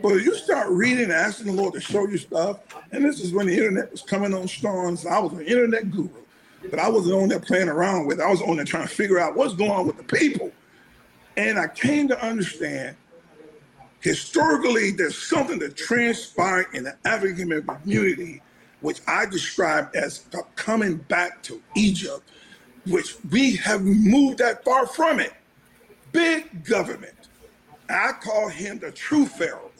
[0.00, 2.60] But you start reading, and asking the Lord to show you stuff,
[2.92, 4.96] and this is when the internet was coming on strong.
[4.96, 6.10] So I was an internet guru,
[6.70, 8.20] but I wasn't on there playing around with.
[8.20, 8.22] It.
[8.22, 10.52] I was on there trying to figure out what's going on with the people.
[11.38, 12.96] And I came to understand
[14.00, 18.42] historically there's something that transpired in the African American community,
[18.80, 20.26] which I describe as
[20.56, 22.28] coming back to Egypt,
[22.88, 25.32] which we have moved that far from it.
[26.10, 27.14] Big government.
[27.88, 29.70] I call him the true Pharaoh.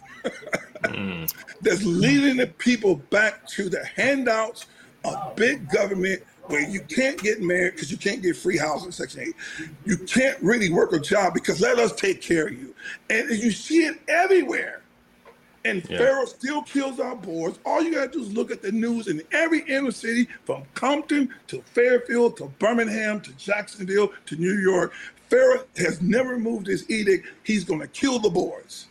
[0.85, 1.35] mm.
[1.61, 4.67] That's leading the people back to the handouts
[5.05, 9.21] of big government where you can't get married because you can't get free housing section
[9.21, 9.35] 8
[9.85, 12.75] you can't really work a job because let us take care of you
[13.11, 14.83] and you see it everywhere
[15.65, 15.99] and yeah.
[15.99, 17.59] Pharaoh still kills our boards.
[17.65, 21.35] All you gotta do is look at the news in every inner city, from Compton
[21.49, 24.93] to Fairfield to Birmingham to Jacksonville to New York.
[25.29, 27.27] Pharaoh has never moved his edict.
[27.43, 28.87] He's gonna kill the boys.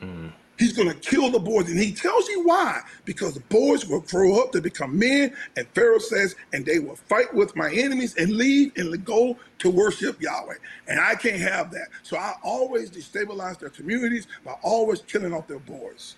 [0.00, 0.32] Mm.
[0.58, 1.68] He's going to kill the boys.
[1.68, 2.80] And he tells you why.
[3.04, 5.34] Because the boys will grow up to become men.
[5.56, 9.70] And Pharaoh says, and they will fight with my enemies and leave and go to
[9.70, 10.54] worship Yahweh.
[10.88, 11.88] And I can't have that.
[12.02, 16.16] So I always destabilize their communities by always killing off their boys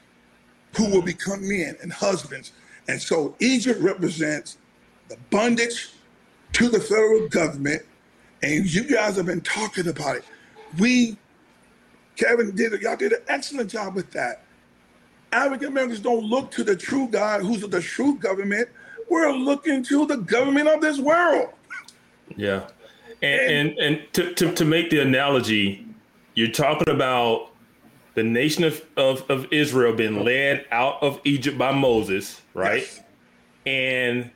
[0.76, 2.52] who will become men and husbands.
[2.88, 4.58] And so Egypt represents
[5.08, 5.90] the bondage
[6.52, 7.82] to the federal government.
[8.42, 10.24] And you guys have been talking about it.
[10.78, 11.16] We
[12.18, 12.82] Kevin did it.
[12.82, 14.42] Y'all did an excellent job with that.
[15.32, 18.68] African Americans don't look to the true God, who's the true government.
[19.08, 21.50] We're looking to the government of this world.
[22.36, 22.68] Yeah,
[23.22, 25.86] and and, and to, to to make the analogy,
[26.34, 27.50] you're talking about
[28.14, 32.82] the nation of, of, of Israel being led out of Egypt by Moses, right?
[32.82, 33.00] Yes.
[33.64, 34.30] And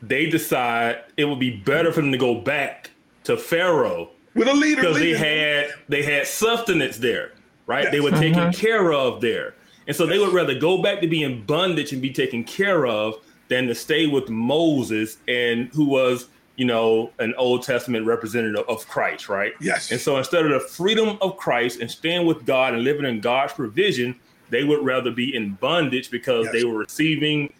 [0.00, 2.90] they decide it would be better for them to go back
[3.24, 7.32] to Pharaoh with a leader because they had they had sustenance there,
[7.66, 7.84] right?
[7.84, 7.92] Yes.
[7.92, 8.60] They were taken mm-hmm.
[8.60, 9.54] care of there,
[9.86, 10.12] and so yes.
[10.12, 13.14] they would rather go back to being bondage and be taken care of
[13.48, 18.86] than to stay with Moses and who was you know an Old Testament representative of
[18.88, 19.52] Christ, right?
[19.60, 19.90] Yes.
[19.90, 23.20] And so instead of the freedom of Christ and staying with God and living in
[23.20, 24.18] God's provision,
[24.50, 26.52] they would rather be in bondage because yes.
[26.52, 27.52] they were receiving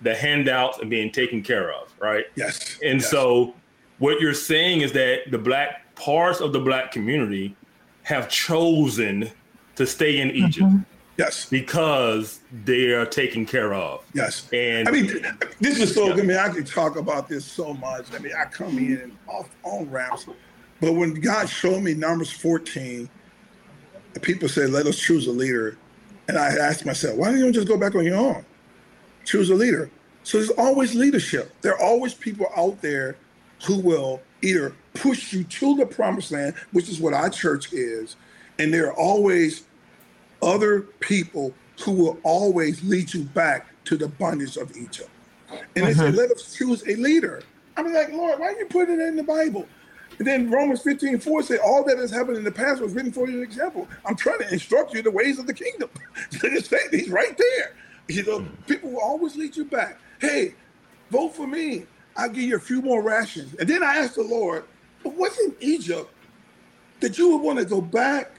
[0.00, 2.26] the handouts and being taken care of, right?
[2.36, 2.78] Yes.
[2.82, 3.10] And yes.
[3.10, 3.54] so
[3.98, 7.56] what you're saying is that the black parts of the black community
[8.02, 9.30] have chosen
[9.76, 10.66] to stay in Egypt.
[10.66, 10.78] Mm-hmm.
[11.16, 11.48] Yes.
[11.48, 14.04] Because they are taken care of.
[14.14, 14.48] Yes.
[14.52, 15.24] And I mean,
[15.60, 16.14] this is so, yeah.
[16.14, 18.12] I mean, I could talk about this so much.
[18.12, 20.26] I mean, I come in off on ramps,
[20.80, 23.08] but when God showed me Numbers 14,
[24.22, 25.76] people say, let us choose a leader.
[26.26, 28.44] And I ask myself, why don't you just go back on your own?
[29.24, 29.90] Choose a leader.
[30.24, 31.52] So there's always leadership.
[31.60, 33.16] There are always people out there
[33.66, 38.16] who will either push you to the promised land, which is what our church is,
[38.58, 39.64] and there are always
[40.42, 45.10] other people who will always lead you back to the bondage of Egypt.
[45.76, 46.16] And they said, mm-hmm.
[46.16, 47.42] let us choose a leader.
[47.76, 49.66] I'm like, Lord, why are you putting it in the Bible?
[50.18, 53.10] And then Romans 15, 4 said, all that has happened in the past was written
[53.10, 53.88] for you an example.
[54.04, 55.90] I'm trying to instruct you the ways of the kingdom.
[56.30, 57.74] He's right there.
[58.08, 59.98] You know, people will always lead you back.
[60.20, 60.54] Hey,
[61.10, 61.86] vote for me.
[62.16, 63.54] I'll give you a few more rations.
[63.54, 64.64] And then I asked the Lord,
[65.02, 66.10] but what's in Egypt
[67.00, 68.32] that you would want to go back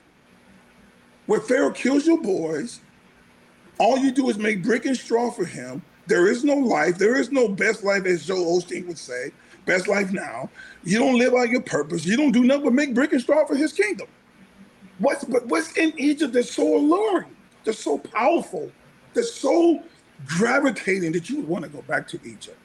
[1.26, 2.80] where Pharaoh kills your boys?
[3.78, 5.82] All you do is make brick and straw for him.
[6.07, 6.97] There is no life.
[6.97, 9.32] There is no best life, as Joel Osteen would say.
[9.65, 10.49] Best life now.
[10.84, 12.05] You don't live out your purpose.
[12.05, 14.07] You don't do nothing but make brick and straw for his kingdom.
[14.99, 18.71] What's but what's in Egypt that's so alluring, that's so powerful,
[19.13, 19.84] that's so
[20.26, 22.57] gravitating that you would want to go back to Egypt?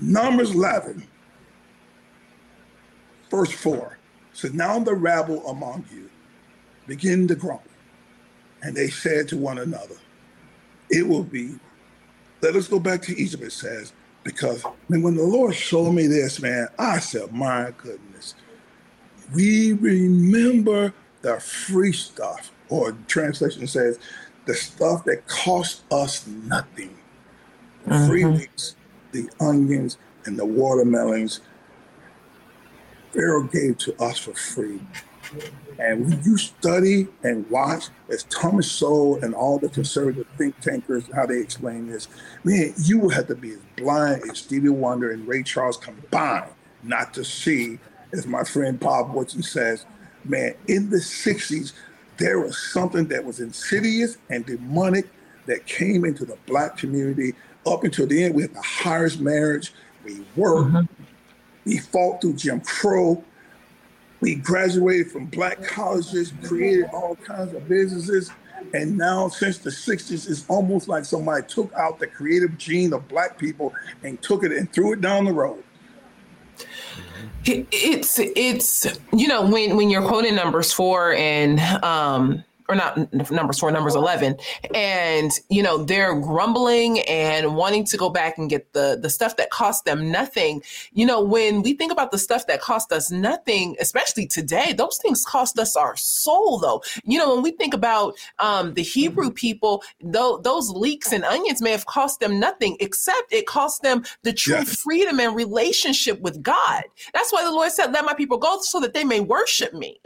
[0.00, 1.06] Numbers 11,
[3.30, 3.98] verse 4
[4.32, 6.10] says, Now the rabble among you
[6.86, 7.62] begin to grumble.
[8.62, 9.96] And they said to one another,
[10.90, 11.54] It will be,
[12.42, 13.92] let us go back to Egypt, it says,
[14.24, 18.34] because when the Lord showed me this, man, I said, my goodness,
[19.32, 20.92] we remember
[21.22, 24.00] the free stuff, or translation says,
[24.46, 26.96] the stuff that cost us nothing.
[27.86, 28.08] Mm-hmm.
[28.08, 28.74] free leeks,
[29.12, 31.40] the onions, and the watermelons
[33.16, 34.80] Pharaoh gave to us for free.
[35.78, 41.04] And when you study and watch, as Thomas Sowell and all the conservative think tankers,
[41.14, 42.08] how they explain this,
[42.44, 46.50] man, you will have to be as blind as Stevie Wonder and Ray Charles combined
[46.82, 47.78] not to see,
[48.12, 49.86] as my friend Bob Woodson says,
[50.24, 51.72] man, in the 60s,
[52.18, 55.08] there was something that was insidious and demonic
[55.46, 57.34] that came into the black community.
[57.66, 59.72] Up until the end, we had the highest marriage,
[60.04, 61.02] we worked, mm-hmm.
[61.64, 63.22] we fought through Jim Crow,
[64.20, 68.30] we graduated from black colleges, created all kinds of businesses.
[68.72, 73.06] And now, since the 60s, it's almost like somebody took out the creative gene of
[73.08, 75.62] black people and took it and threw it down the road.
[77.44, 83.58] It's it's you know when when you're quoting numbers four and um or not numbers
[83.58, 84.36] four, numbers 11.
[84.74, 89.36] And, you know, they're grumbling and wanting to go back and get the, the stuff
[89.36, 90.62] that cost them nothing.
[90.92, 94.98] You know, when we think about the stuff that cost us nothing, especially today, those
[94.98, 96.82] things cost us our soul, though.
[97.04, 101.62] You know, when we think about um, the Hebrew people, though, those leeks and onions
[101.62, 104.76] may have cost them nothing, except it cost them the true yes.
[104.76, 106.84] freedom and relationship with God.
[107.14, 110.00] That's why the Lord said, Let my people go so that they may worship me.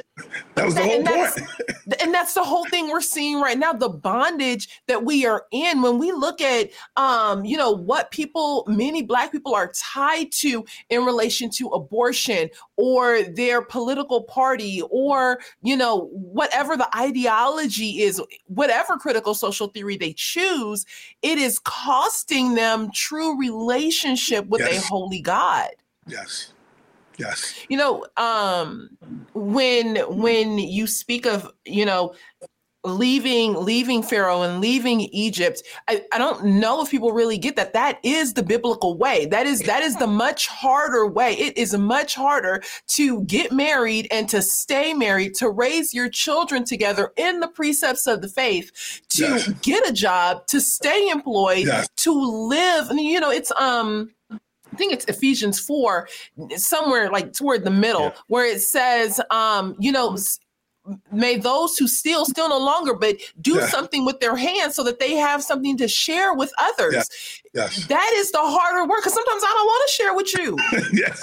[0.54, 2.02] That was the whole point.
[2.02, 5.80] and that's the whole thing we're seeing right now the bondage that we are in
[5.80, 10.64] when we look at um you know what people many black people are tied to
[10.88, 18.20] in relation to abortion or their political party or you know whatever the ideology is
[18.46, 20.84] whatever critical social theory they choose
[21.22, 24.84] it is costing them true relationship with yes.
[24.84, 25.68] a holy god
[26.06, 26.52] yes
[27.20, 27.54] Yes.
[27.68, 28.96] You know, um,
[29.34, 32.14] when when you speak of, you know,
[32.84, 37.74] leaving leaving pharaoh and leaving egypt I, I don't know if people really get that
[37.74, 41.76] that is the biblical way that is that is the much harder way it is
[41.76, 47.40] much harder to get married and to stay married to raise your children together in
[47.40, 49.48] the precepts of the faith to yes.
[49.60, 51.86] get a job to stay employed yes.
[51.96, 54.19] to live and you know it's um I
[54.80, 56.08] think it's Ephesians 4,
[56.56, 58.14] somewhere like toward the middle, yeah.
[58.28, 60.16] where it says, um, you know,
[61.12, 63.66] may those who steal steal no longer, but do yeah.
[63.66, 66.94] something with their hands so that they have something to share with others.
[66.94, 67.64] Yeah.
[67.64, 67.86] Yes.
[67.86, 70.56] That is the harder work because sometimes I don't want to share with you.
[70.98, 71.22] yes.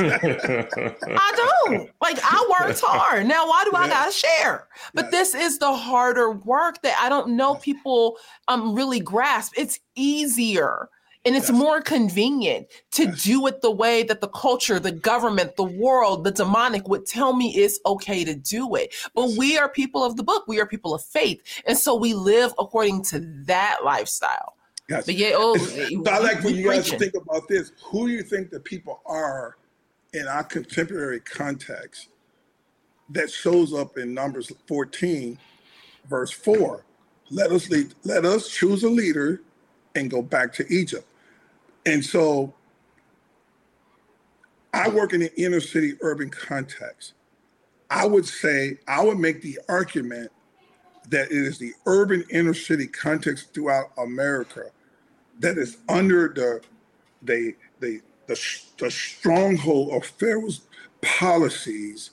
[1.07, 1.89] I don't.
[2.01, 3.25] Like I worked hard.
[3.25, 4.67] Now why do I gotta share?
[4.93, 9.53] But this is the harder work that I don't know people um really grasp.
[9.57, 10.89] It's easier
[11.27, 15.63] and it's more convenient to do it the way that the culture, the government, the
[15.63, 18.95] world, the demonic would tell me it's okay to do it.
[19.13, 20.45] But we are people of the book.
[20.47, 21.41] We are people of faith.
[21.65, 24.55] And so we live according to that lifestyle.
[24.87, 25.05] Yes.
[25.05, 25.57] But yeah, oh,
[26.07, 27.73] I like when you guys think about this.
[27.83, 29.57] Who do you think the people are
[30.13, 32.07] in our contemporary context
[33.09, 35.37] that shows up in Numbers 14,
[36.09, 36.85] verse 4?
[37.29, 39.41] Let us lead, let us choose a leader
[39.93, 41.05] and go back to Egypt.
[41.87, 42.53] And so
[44.73, 47.13] I work in the inner city urban context.
[47.89, 50.29] I would say, I would make the argument
[51.09, 54.65] that it is the urban inner city context throughout America
[55.39, 56.61] that is under the
[57.21, 58.37] the the the,
[58.77, 60.61] the stronghold of Pharaoh's
[61.01, 62.09] policies,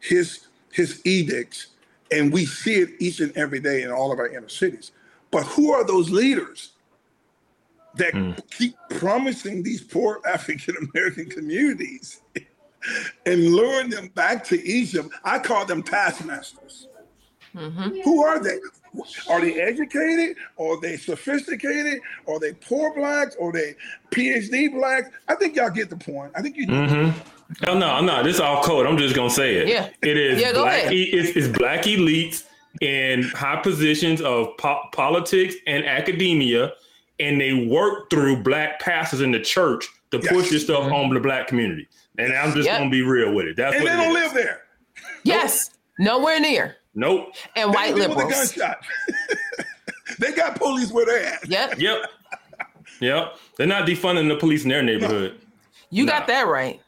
[0.00, 1.68] his his edicts,
[2.10, 4.90] and we see it each and every day in all of our inner cities.
[5.30, 6.73] But who are those leaders
[7.96, 8.50] that mm.
[8.50, 12.20] keep promising these poor African American communities
[13.26, 15.10] and luring them back to Egypt?
[15.24, 16.88] I call them taskmasters.
[17.54, 18.00] Mm-hmm.
[18.02, 18.58] Who are they?
[19.28, 20.36] Are they educated?
[20.58, 22.00] Are they sophisticated?
[22.28, 23.36] Are they poor blacks?
[23.40, 23.74] Are they
[24.10, 25.10] PhD blacks?
[25.28, 26.32] I think y'all get the point.
[26.34, 26.66] I think you.
[26.66, 27.18] Mm-hmm.
[27.68, 28.86] Oh, no, no, this is all code.
[28.86, 29.68] I'm just gonna say it.
[29.68, 30.40] Yeah, it is.
[30.40, 30.90] Yeah, black.
[30.90, 32.44] E- it's, it's, black elites
[32.80, 36.72] in high positions of po- politics and academia,
[37.20, 40.32] and they work through black pastors in the church to yes.
[40.32, 40.92] push this stuff mm-hmm.
[40.92, 41.88] on the black community.
[42.18, 42.78] And I'm just yep.
[42.78, 43.56] gonna be real with it.
[43.56, 44.60] That's and they don't live there.
[45.26, 46.76] Yes, nowhere near.
[46.94, 47.32] Nope.
[47.56, 48.30] And they white liberals.
[48.30, 48.76] gunshot.
[50.18, 51.48] they got police where they're at.
[51.48, 51.78] Yep.
[51.78, 51.98] Yep.
[53.00, 53.38] Yep.
[53.56, 55.40] They're not defunding the police in their neighborhood.
[55.88, 56.12] You nah.
[56.12, 56.78] got that right.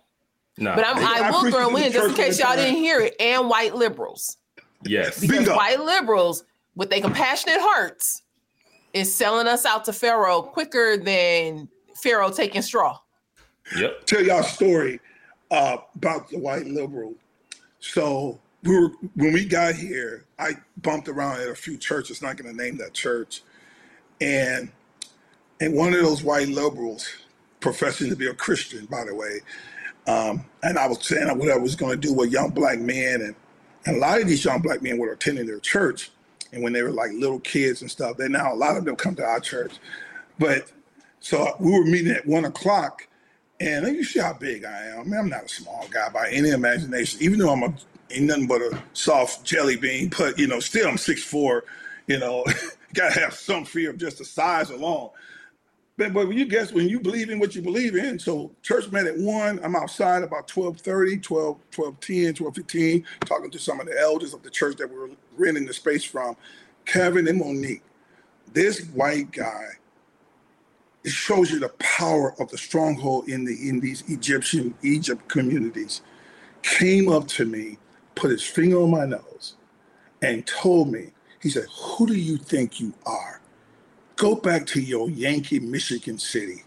[0.59, 0.75] No.
[0.75, 3.49] But I'm, I, I will throw in just in case y'all didn't hear it, and
[3.49, 4.37] white liberals.
[4.85, 5.21] Yes.
[5.21, 5.57] Because Bingo.
[5.57, 8.23] white liberals, with their compassionate hearts,
[8.97, 12.99] is selling us out to Pharaoh quicker than Pharaoh taking straw.
[13.77, 14.07] Yep.
[14.07, 15.01] Tell y'all a story
[15.51, 17.15] uh, about the white liberal.
[17.81, 22.39] So we were when we got here, I bumped around at a few churches, not
[22.39, 23.43] gonna name that church.
[24.21, 24.71] And
[25.61, 27.07] and one of those white liberals,
[27.61, 29.41] professing to be a Christian, by the way,
[30.07, 33.21] um, and I was saying what I was going to do with young black men,
[33.21, 33.35] and,
[33.85, 36.11] and a lot of these young black men were attending their church,
[36.57, 38.97] and when they were like little kids and stuff, They now a lot of them
[38.97, 39.75] come to our church.
[40.39, 40.73] But
[41.21, 43.07] so we were meeting at one o'clock,
[43.61, 45.01] and you see how big I am.
[45.01, 47.75] I mean, I'm not a small guy by any imagination, even though I'm a
[48.11, 50.11] ain't nothing but a soft jelly bean.
[50.17, 51.65] But you know, still I'm six four.
[52.07, 52.45] You know,
[52.95, 55.11] gotta have some fear of just the size alone.
[55.97, 59.07] But, but you guess when you believe in what you believe in, so church met
[59.07, 63.87] at one, I'm outside about 1230, 12, 12 10, 12 15, talking to some of
[63.87, 66.37] the elders of the church that we're renting the space from,
[66.85, 67.83] Kevin and Monique.
[68.53, 69.67] This white guy,
[71.05, 76.03] it shows you the power of the stronghold in the in these Egyptian Egypt communities,
[76.63, 77.79] came up to me,
[78.15, 79.57] put his finger on my nose,
[80.23, 83.41] and told me, he said, Who do you think you are?
[84.17, 86.63] Go back to your Yankee, Michigan city.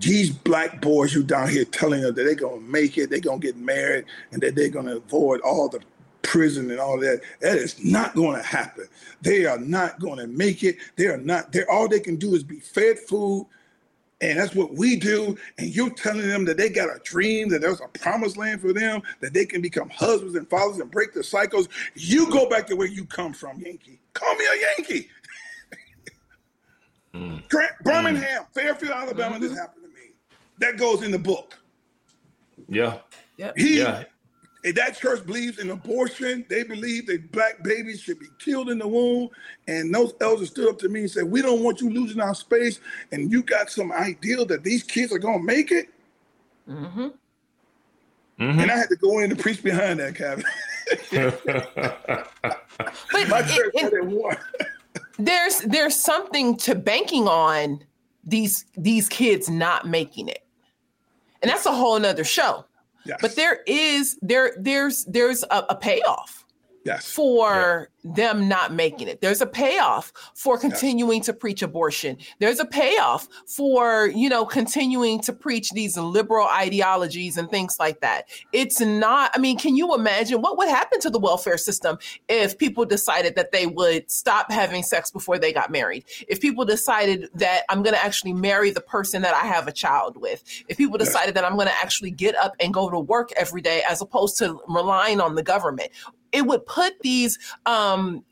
[0.00, 3.38] These black boys you down here telling them that they're gonna make it, they're gonna
[3.38, 5.80] get married, and that they're gonna avoid all the
[6.26, 7.20] prison and all that.
[7.40, 8.88] That is not going to happen.
[9.22, 10.76] They are not going to make it.
[10.96, 11.52] They are not.
[11.52, 13.46] They all they can do is be fed food,
[14.20, 15.36] and that's what we do.
[15.58, 18.72] And you're telling them that they got a dream, that there's a promised land for
[18.72, 21.68] them, that they can become husbands and fathers and break the cycles.
[21.94, 24.00] You go back to where you come from, Yankee.
[24.12, 25.08] Call me a Yankee.
[27.16, 27.82] Mm.
[27.82, 28.54] Birmingham, mm.
[28.54, 29.36] Fairfield, Alabama.
[29.36, 29.42] Mm-hmm.
[29.42, 30.12] This happened to me.
[30.58, 31.58] That goes in the book.
[32.68, 32.98] Yeah.
[33.36, 33.56] Yep.
[33.56, 34.04] He, yeah.
[34.74, 36.44] That church believes in abortion.
[36.48, 39.28] They believe that black babies should be killed in the womb.
[39.68, 42.34] And those elders stood up to me and said, "We don't want you losing our
[42.34, 42.80] space.
[43.12, 45.86] And you got some ideal that these kids are gonna make it."
[46.68, 47.08] Mm-hmm.
[48.40, 48.60] Mm-hmm.
[48.60, 50.44] And I had to go in and preach behind that, Kevin.
[53.12, 54.38] but My church it, it,
[55.18, 57.84] there's there's something to banking on
[58.24, 60.44] these these kids not making it.
[61.42, 62.64] And that's a whole nother show.
[63.04, 63.18] Yes.
[63.22, 66.44] but there is there there's there's a, a payoff
[66.86, 67.10] yes.
[67.10, 68.12] for yeah.
[68.14, 69.20] them not making it.
[69.20, 71.26] There's a payoff for continuing yes.
[71.26, 72.16] to preach abortion.
[72.38, 78.00] There's a payoff for, you know, continuing to preach these liberal ideologies and things like
[78.00, 78.28] that.
[78.52, 82.56] It's not, I mean, can you imagine what would happen to the welfare system if
[82.56, 86.04] people decided that they would stop having sex before they got married?
[86.28, 89.72] If people decided that I'm going to actually marry the person that I have a
[89.72, 90.42] child with?
[90.68, 91.42] If people decided yes.
[91.42, 94.38] that I'm going to actually get up and go to work every day as opposed
[94.38, 95.90] to relying on the government?
[96.36, 98.22] It would put these um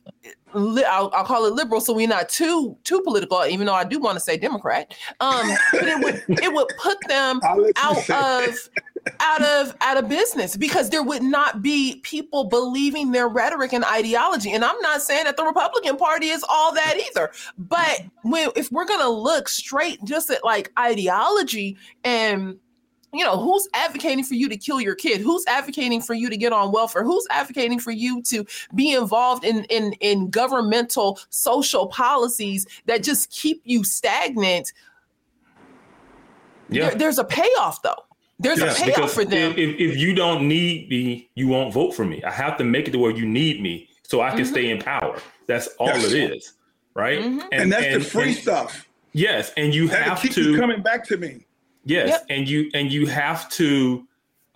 [0.52, 3.84] li- I'll, I'll, call it liberal so we're not too too political even though i
[3.84, 7.40] do want to say democrat um but it would it would put them
[7.76, 8.68] out of
[9.20, 13.84] out of out of business because there would not be people believing their rhetoric and
[13.84, 18.50] ideology and i'm not saying that the republican party is all that either but when
[18.56, 22.58] if we're gonna look straight just at like ideology and
[23.14, 26.36] you know who's advocating for you to kill your kid who's advocating for you to
[26.36, 28.44] get on welfare who's advocating for you to
[28.74, 34.72] be involved in in in governmental social policies that just keep you stagnant
[36.68, 37.94] yeah there, there's a payoff though
[38.40, 41.92] there's yeah, a payoff for them if, if you don't need me you won't vote
[41.92, 44.40] for me i have to make it to where you need me so I can
[44.40, 44.52] mm-hmm.
[44.52, 45.18] stay in power.
[45.46, 46.12] That's all yes.
[46.12, 46.52] it is,
[46.94, 47.20] right?
[47.20, 47.40] Mm-hmm.
[47.40, 48.88] And, and, that's and, the free and, stuff.
[49.12, 51.46] Yes, and you that have to keep coming back to me.
[51.84, 52.26] Yes, yep.
[52.30, 54.06] and you and you have to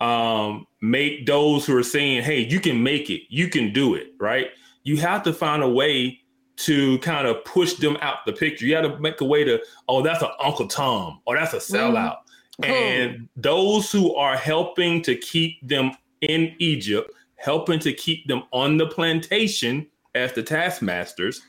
[0.01, 4.13] um, make those who are saying, "Hey, you can make it, you can do it,"
[4.19, 4.47] right?
[4.83, 6.19] You have to find a way
[6.59, 8.65] to kind of push them out the picture.
[8.65, 11.57] You got to make a way to, oh, that's an Uncle Tom, or that's a
[11.57, 12.17] sellout.
[12.61, 12.63] Mm.
[12.63, 12.75] Cool.
[12.75, 18.75] And those who are helping to keep them in Egypt, helping to keep them on
[18.75, 21.41] the plantation as the taskmasters,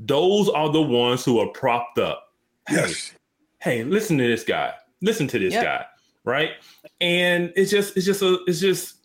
[0.00, 2.32] those are the ones who are propped up.
[2.70, 3.12] Yes.
[3.60, 4.72] Hey, hey listen to this guy.
[5.02, 5.64] Listen to this yep.
[5.64, 5.86] guy,
[6.24, 6.50] right?
[7.00, 8.96] And it's just, it's just a, it's just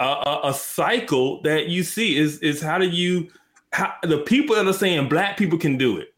[0.00, 2.16] a, a, a cycle that you see.
[2.16, 3.28] Is is how do you
[3.72, 6.14] how, the people that are saying black people can do it,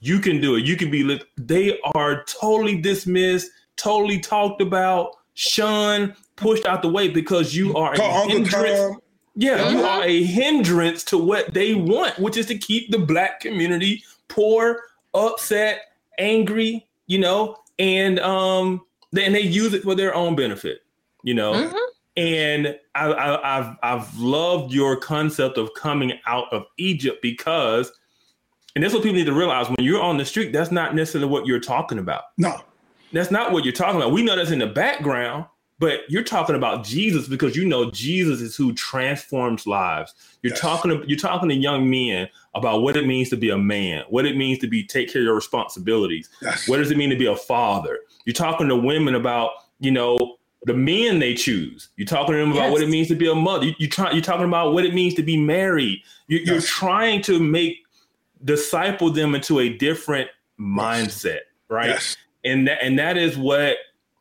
[0.00, 0.64] you can do it.
[0.64, 1.20] You can be.
[1.36, 7.94] They are totally dismissed, totally talked about, shunned, pushed out the way because you are
[7.94, 8.98] a hindrance.
[9.36, 9.70] Yeah, uh-huh.
[9.70, 14.04] you are a hindrance to what they want, which is to keep the black community
[14.28, 14.82] poor,
[15.12, 15.80] upset,
[16.18, 16.86] angry.
[17.06, 18.82] You know, and um,
[19.18, 20.80] and they use it for their own benefit.
[21.22, 21.76] You know, mm-hmm.
[22.16, 27.90] And I, I, I've I've loved your concept of coming out of Egypt because,
[28.74, 31.28] and that's what people need to realize when you're on the street, that's not necessarily
[31.28, 32.22] what you're talking about.
[32.38, 32.60] No,
[33.12, 34.12] that's not what you're talking about.
[34.12, 35.46] We know that's in the background,
[35.78, 40.14] but you're talking about Jesus because you know Jesus is who transforms lives.
[40.42, 40.60] You're yes.
[40.60, 44.04] talking to, you're talking to young men about what it means to be a man,
[44.08, 46.30] what it means to be take care of your responsibilities.
[46.40, 46.68] Yes.
[46.68, 47.98] What does it mean to be a father?
[48.24, 49.50] You're talking to women about,
[49.80, 51.88] you know, the men they choose.
[51.96, 52.72] You're talking to them about yes.
[52.72, 53.66] what it means to be a mother.
[53.66, 56.00] You, you try, you're talking about what it means to be married.
[56.28, 56.48] You, yes.
[56.48, 57.78] You're trying to make
[58.44, 61.90] disciple them into a different mindset, right?
[61.90, 62.16] Yes.
[62.44, 63.76] And that and that is what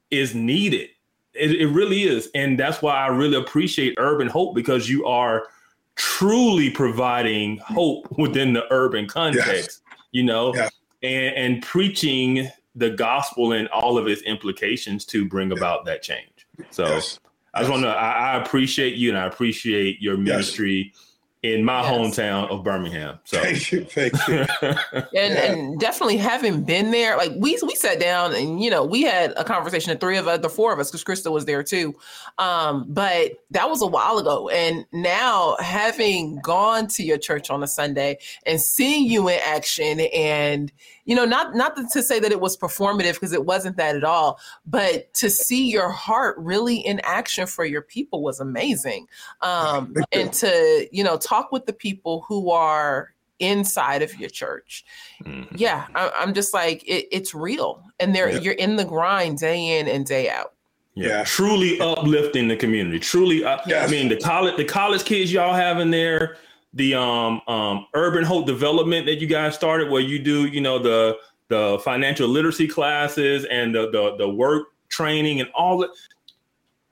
[0.10, 0.90] is needed.
[1.34, 5.48] It, it really is, and that's why I really appreciate Urban Hope because you are
[5.96, 9.82] truly providing hope within the urban context.
[10.12, 10.54] You know,
[11.02, 16.48] and and preaching the gospel and all of its implications to bring about that change.
[16.72, 17.20] So yes.
[17.54, 20.92] I just want to, I, I, appreciate you and I appreciate your ministry.
[20.92, 21.13] Yes
[21.44, 21.92] in my yes.
[21.92, 23.20] hometown of Birmingham.
[23.26, 24.46] So thank you, thank you.
[24.62, 25.52] and, yeah.
[25.52, 29.34] and definitely having been there, like we we sat down and you know we had
[29.36, 29.92] a conversation.
[29.92, 31.96] The three of us, the four of us, because Krista was there too.
[32.40, 37.62] Um, but that was a while ago, and now having gone to your church on
[37.62, 40.72] a Sunday and seeing you in action and
[41.06, 44.04] you know, not not to say that it was performative because it wasn't that at
[44.04, 49.08] all, but to see your heart really in action for your people was amazing.
[49.42, 54.86] Um, and to you know talk with the people who are inside of your church.
[55.24, 55.56] Mm-hmm.
[55.58, 59.80] Yeah, I, am just like it, it's real, and they're you're in the grind day
[59.80, 60.54] in and day out.
[60.96, 61.24] Yeah, yeah.
[61.26, 63.00] truly uplifting the community.
[63.00, 63.88] Truly, uh, yes.
[63.88, 66.38] I mean the college the college kids y'all have in there
[66.74, 70.80] the um, um, urban hope development that you guys started, where you do, you know,
[70.80, 71.18] the
[71.50, 75.90] the financial literacy classes and the the, the work training and all that.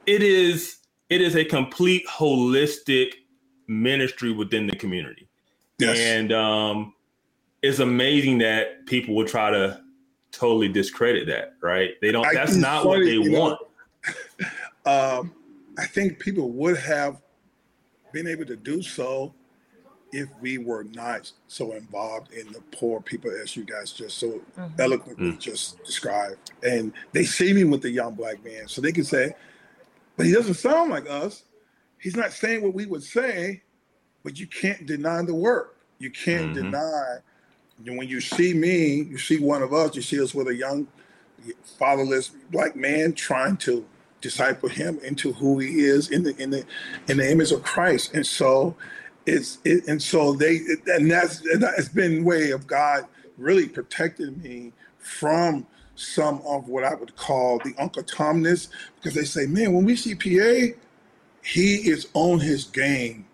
[0.06, 0.78] It is
[1.10, 3.14] it is a complete holistic
[3.68, 5.28] ministry within the community,
[5.80, 5.98] yes.
[5.98, 6.94] and um,
[7.62, 9.82] it's amazing that people will try to
[10.32, 11.54] totally discredit that.
[11.62, 11.92] Right?
[12.02, 12.26] They don't.
[12.26, 13.60] I that's not what they want.
[14.86, 15.34] Know, um,
[15.78, 17.20] I think people would have
[18.12, 19.34] been able to do so
[20.12, 24.42] if we were not so involved in the poor people as you guys just so
[24.58, 24.80] mm-hmm.
[24.80, 25.40] eloquently mm.
[25.40, 26.52] just described.
[26.64, 29.34] And they see me with the young black man, so they can say,
[30.18, 31.44] but he doesn't sound like us.
[31.98, 33.62] He's not saying what we would say,
[34.24, 35.78] but you can't deny the work.
[36.00, 36.72] You can't mm-hmm.
[36.72, 37.20] deny
[37.86, 40.88] when you see me, you see one of us, you see us with a young
[41.80, 43.86] fatherless black man trying to
[44.20, 46.64] disciple him into who he is in the in the
[47.08, 48.14] in the image of Christ.
[48.14, 48.76] And so
[49.26, 53.06] it's it, and so they and that's it's been way of God
[53.38, 55.66] really protecting me from
[55.96, 59.96] some of what I would call the Uncle Tomness because they say, man, when we
[59.96, 60.76] see PA,
[61.44, 63.26] he is on his game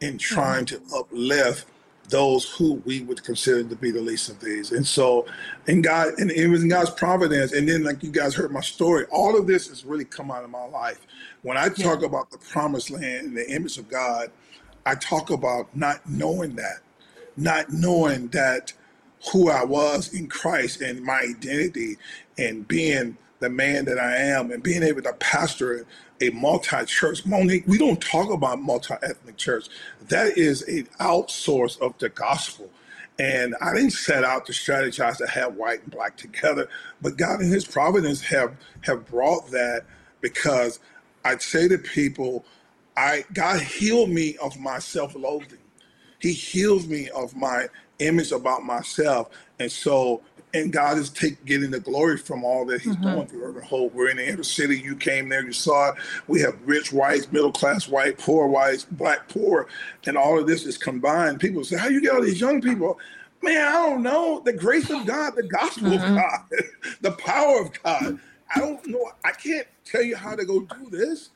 [0.00, 0.88] in trying mm-hmm.
[0.88, 1.66] to uplift
[2.10, 4.72] those who we would consider to be the least of these.
[4.72, 5.26] And so,
[5.66, 7.52] in God, and it was in God's providence.
[7.52, 10.44] And then, like you guys heard my story, all of this has really come out
[10.44, 11.06] of my life.
[11.42, 12.06] When I talk yeah.
[12.06, 14.30] about the promised land and the image of God,
[14.86, 16.80] I talk about not knowing that,
[17.36, 18.72] not knowing that
[19.32, 21.96] who I was in Christ and my identity
[22.38, 25.86] and being the man that I am and being able to pastor
[26.20, 27.26] a multi-church.
[27.26, 29.68] Monique, we don't talk about multi-ethnic church.
[30.08, 32.70] That is an outsource of the gospel.
[33.18, 36.68] And I didn't set out to strategize to have white and black together,
[37.00, 39.84] but God in His providence have have brought that
[40.20, 40.80] because
[41.24, 42.44] I'd say to people,
[42.96, 45.58] I God healed me of my self-loathing.
[46.20, 47.66] He heals me of my
[47.98, 49.30] image about myself.
[49.58, 50.22] And so,
[50.52, 53.14] and God is take, getting the glory from all that He's mm-hmm.
[53.14, 53.92] doing through Urban Hope.
[53.92, 54.78] We're in the inner city.
[54.78, 55.96] You came there, you saw it.
[56.28, 59.66] We have rich whites, middle class white, poor whites, black poor,
[60.06, 61.40] and all of this is combined.
[61.40, 62.98] People say, "How you get all these young people?"
[63.42, 64.40] Man, I don't know.
[64.42, 66.16] The grace of God, the gospel mm-hmm.
[66.16, 68.18] of God, the power of God.
[68.54, 69.10] I don't know.
[69.24, 71.30] I can't tell you how to go do this.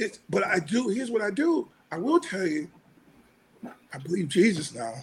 [0.00, 0.88] It's, but I do.
[0.88, 1.68] Here's what I do.
[1.92, 2.68] I will tell you.
[3.92, 4.94] I believe Jesus now.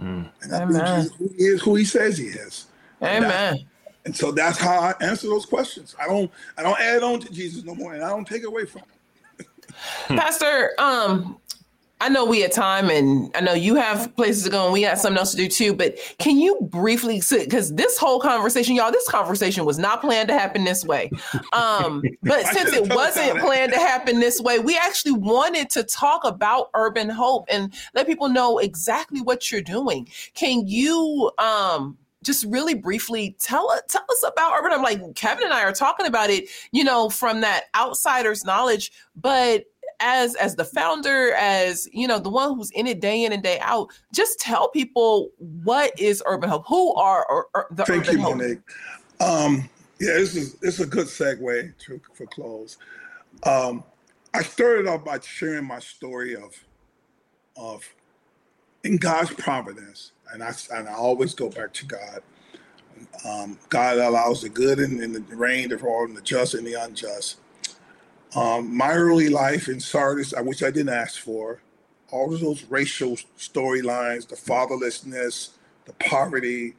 [0.00, 0.30] Mm.
[0.42, 0.68] And I Amen.
[0.68, 2.66] believe Jesus who he is who he says he is.
[3.02, 3.30] Amen.
[3.32, 3.66] And,
[4.06, 5.94] and so that's how I answer those questions.
[6.00, 8.64] I don't I don't add on to Jesus no more and I don't take away
[8.64, 9.46] from him.
[10.18, 11.38] Pastor, um,
[12.00, 14.82] I know we had time and I know you have places to go and we
[14.82, 18.74] got something else to do too, but can you briefly sit because this whole conversation,
[18.74, 21.10] y'all, this conversation was not planned to happen this way.
[21.52, 26.24] Um, but since it wasn't planned to happen this way, we actually wanted to talk
[26.24, 30.08] about urban hope and let people know exactly what you're doing.
[30.34, 34.72] Can you um just really briefly tell tell us about urban.
[34.72, 38.90] I'm like Kevin and I are talking about it, you know, from that outsider's knowledge,
[39.14, 39.64] but
[40.00, 43.42] as as the founder, as you know, the one who's in it day in and
[43.42, 46.64] day out, just tell people what is Urban Hope.
[46.68, 48.36] Who are or, or the Thank Urban you, Hope?
[48.36, 48.58] Monique.
[49.20, 49.68] Um,
[50.00, 52.78] yeah, this is this is a good segue to for close.
[53.44, 53.84] Um,
[54.32, 56.52] I started off by sharing my story of
[57.56, 57.84] of
[58.82, 62.22] in God's providence, and I and I always go back to God.
[63.24, 66.66] Um, God allows the good and, and the rain to fall on the just and
[66.66, 67.38] the unjust.
[68.34, 71.60] Um, my early life in Sardis, which I didn't ask for,
[72.10, 75.50] all of those racial storylines, the fatherlessness,
[75.84, 76.74] the poverty,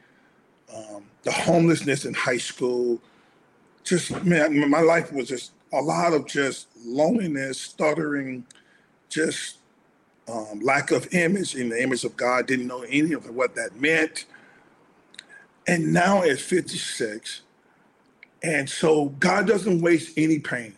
[0.74, 3.02] um, the homelessness in high school,
[3.84, 8.46] just man, my life was just a lot of just loneliness, stuttering,
[9.10, 9.58] just
[10.28, 12.48] um, lack of image in the image of God.
[12.48, 14.26] Didn't know any of what that meant.
[15.68, 17.42] And now at 56,
[18.44, 20.76] and so God doesn't waste any pain.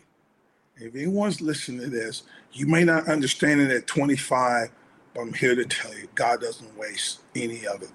[0.80, 4.70] If anyone's listening to this, you may not understand it at 25,
[5.14, 7.90] but I'm here to tell you God doesn't waste any of it.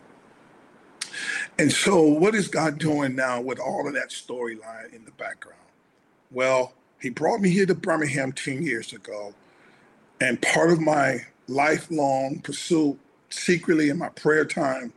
[1.59, 5.59] And so, what is God doing now with all of that storyline in the background?
[6.31, 9.33] Well, He brought me here to Birmingham 10 years ago.
[10.21, 12.99] And part of my lifelong pursuit,
[13.29, 14.93] secretly in my prayer time,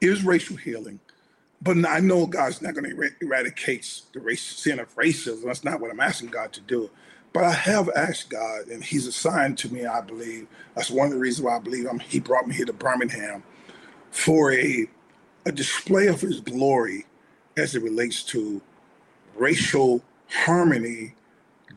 [0.00, 1.00] is racial healing.
[1.62, 5.44] But I know God's not going to eradicate the race, sin of racism.
[5.44, 6.90] That's not what I'm asking God to do.
[7.32, 10.48] But I have asked God, and He's assigned to me, I believe.
[10.74, 13.42] That's one of the reasons why I believe I'm, He brought me here to Birmingham
[14.10, 14.88] for a,
[15.46, 17.06] a display of His glory
[17.56, 18.62] as it relates to
[19.36, 21.14] racial harmony,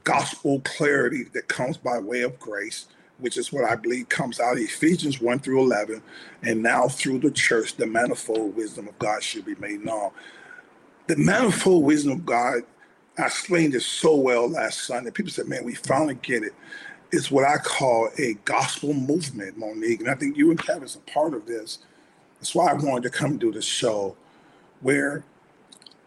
[0.03, 2.88] gospel clarity that comes by way of grace,
[3.23, 6.03] which is what I believe comes out of Ephesians 1 through 11.
[6.41, 10.11] And now through the church, the manifold wisdom of God should be made known.
[11.07, 12.63] The manifold wisdom of God,
[13.17, 15.09] I explained it so well last Sunday.
[15.09, 16.51] People said, man, we finally get it.
[17.13, 20.01] It's what I call a gospel movement, Monique.
[20.01, 21.79] And I think you and Kevin's a part of this.
[22.39, 24.17] That's why I wanted to come do this show
[24.81, 25.23] where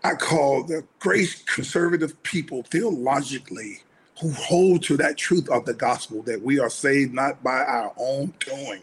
[0.04, 3.84] I call the great conservative people theologically
[4.20, 7.92] who hold to that truth of the gospel that we are saved not by our
[7.96, 8.82] own doing.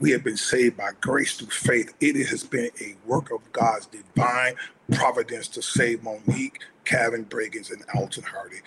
[0.00, 1.94] We have been saved by grace through faith.
[2.00, 4.54] It has been a work of God's divine
[4.92, 8.60] providence to save Monique, Kevin Briggins, and Alton Hardy.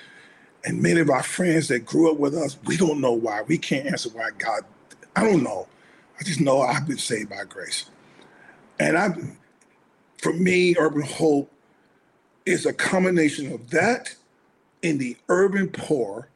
[0.66, 3.44] And many of our friends that grew up with us, we don't know why.
[3.44, 4.64] We can't answer why God,
[5.16, 5.68] I don't know.
[6.20, 7.86] I just know I've been saved by grace.
[8.80, 9.10] And I,
[10.18, 11.52] for me, Urban Hope
[12.46, 14.16] is a combination of that
[14.82, 16.30] in the urban poor,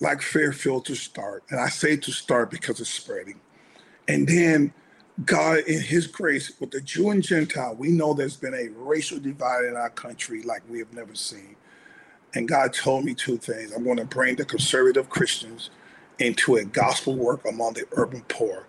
[0.00, 1.44] like Fairfield to start.
[1.50, 3.40] And I say to start because it's spreading.
[4.06, 4.72] And then
[5.24, 9.18] God, in His grace, with the Jew and Gentile, we know there's been a racial
[9.18, 11.56] divide in our country like we have never seen.
[12.34, 13.72] And God told me two things.
[13.72, 15.70] I'm going to bring the conservative Christians
[16.18, 18.66] into a gospel work among the urban poor.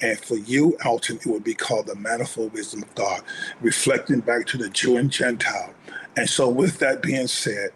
[0.00, 3.20] And for you, Alton, it would be called the manifold wisdom of God,
[3.60, 5.74] reflecting back to the Jew and Gentile.
[6.16, 7.70] And so, with that being said,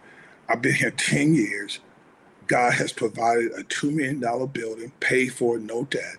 [0.49, 1.79] I've been here 10 years.
[2.47, 6.17] God has provided a $2 million building, paid for, no debt.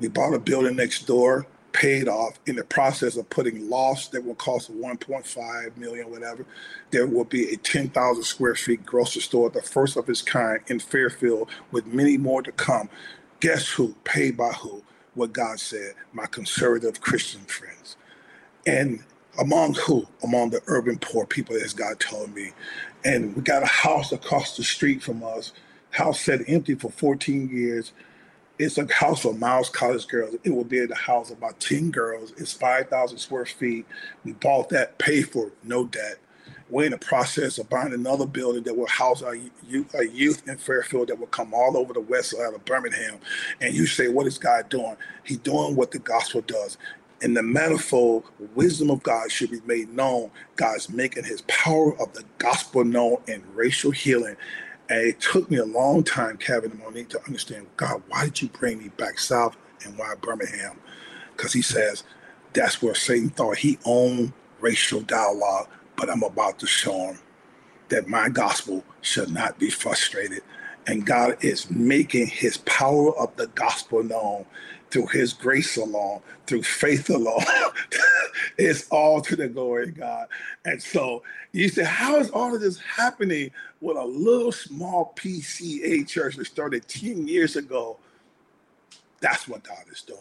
[0.00, 2.38] We bought a building next door, paid off.
[2.46, 6.46] In the process of putting lofts that will cost 1.5 million, whatever,
[6.90, 10.80] there will be a 10,000 square feet grocery store, the first of its kind in
[10.80, 12.88] Fairfield, with many more to come.
[13.40, 13.94] Guess who?
[14.04, 14.82] Paid by who?
[15.14, 17.96] What God said, my conservative Christian friends.
[18.66, 19.04] And
[19.40, 20.06] among who?
[20.22, 22.52] Among the urban poor people, as God told me
[23.04, 25.52] and we got a house across the street from us.
[25.90, 27.92] House sat empty for 14 years.
[28.58, 30.36] It's a house for Miles College girls.
[30.44, 32.32] It will be to house of about 10 girls.
[32.36, 33.86] It's 5,000 square feet.
[34.24, 36.18] We bought that, paid for it, no debt.
[36.70, 39.36] We're in the process of buying another building that will house our
[39.68, 43.18] youth, our youth in Fairfield that will come all over the west side of Birmingham.
[43.60, 44.96] And you say, what is God doing?
[45.24, 46.78] He's doing what the gospel does.
[47.22, 48.24] And the manifold
[48.54, 50.30] wisdom of God should be made known.
[50.56, 54.36] God's making his power of the gospel known in racial healing.
[54.88, 58.42] And it took me a long time, Kevin and Monique, to understand God, why did
[58.42, 60.78] you bring me back south and why Birmingham?
[61.34, 62.04] Because he says
[62.52, 67.18] that's where Satan thought he owned racial dialogue but I'm about to show him
[67.88, 70.42] that my gospel should not be frustrated.
[70.86, 74.46] And God is making his power of the gospel known
[74.94, 77.42] through his grace alone, through faith alone.
[78.58, 80.28] it's all to the glory of God.
[80.64, 83.50] And so you say, how is all of this happening
[83.80, 87.98] with a little small PCA church that started 10 years ago?
[89.20, 90.20] That's what God is doing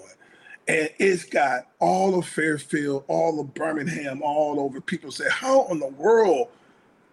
[0.67, 4.81] and it's got all of Fairfield, all of Birmingham, all over.
[4.81, 6.49] People say, How in the world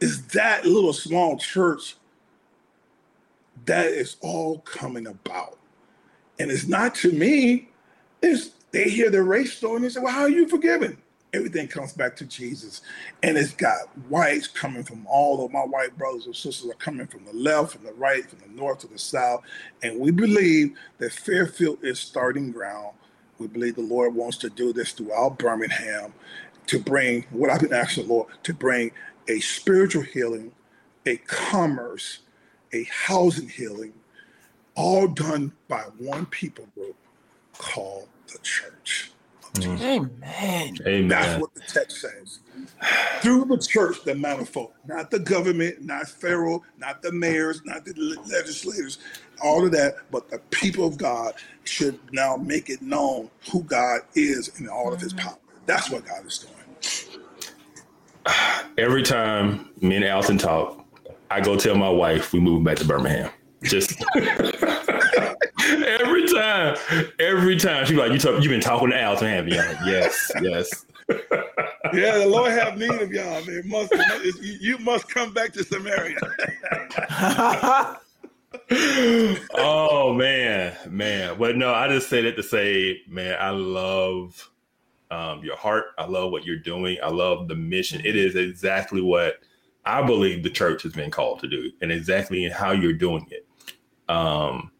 [0.01, 1.97] is that little small church
[3.67, 5.60] that is all coming about?
[6.41, 7.69] And it's not to me,
[8.23, 10.97] it's they hear the race story and they say, Well, how are you forgiven?
[11.33, 12.83] Everything comes back to Jesus.
[13.23, 17.07] And it's got whites coming from all of my white brothers and sisters are coming
[17.07, 19.43] from the left, from the right, from the north to the south.
[19.85, 22.95] And we believe that Fairfield is starting ground
[23.41, 26.13] we believe the Lord wants to do this throughout Birmingham
[26.67, 28.93] to bring what I've been asking the Lord to bring
[29.29, 30.53] a spiritual healing,
[31.07, 32.19] a commerce,
[32.73, 33.95] a housing healing,
[34.75, 36.97] all done by one people group
[37.59, 39.13] called the church.
[39.55, 39.81] Mm.
[39.81, 40.79] Amen.
[40.87, 41.09] Amen.
[41.09, 42.41] That's what the text says.
[43.21, 47.93] Through the church, the manifold, not the government, not Pharaoh, not the mayors, not the
[48.27, 48.99] legislators,
[49.43, 51.35] all of that, but the people of God
[51.65, 55.29] should now make it known who God is in all of his mm-hmm.
[55.29, 55.39] power.
[55.67, 56.55] That's what God is doing.
[58.79, 60.85] Every time me and Alton talk,
[61.31, 63.31] I go tell my wife we move back to Birmingham.
[63.63, 64.03] Just
[65.67, 66.77] every time,
[67.19, 70.33] every time she's like, "You talk, you've been talking to Alton, have you?" Like, yes,
[70.41, 70.87] yes.
[71.93, 73.45] yeah, the Lord have need of y'all.
[73.45, 73.63] Man.
[73.67, 73.93] Must
[74.41, 76.17] you must come back to Samaria.
[79.55, 81.37] oh man, man.
[81.39, 84.51] But no, I just said it to say, man, I love
[85.11, 85.87] um, your heart.
[85.99, 86.99] I love what you're doing.
[87.03, 88.01] I love the mission.
[88.05, 89.41] It is exactly what
[89.85, 93.47] I believe the church has been called to do, and exactly how you're doing it.
[94.11, 94.71] Um,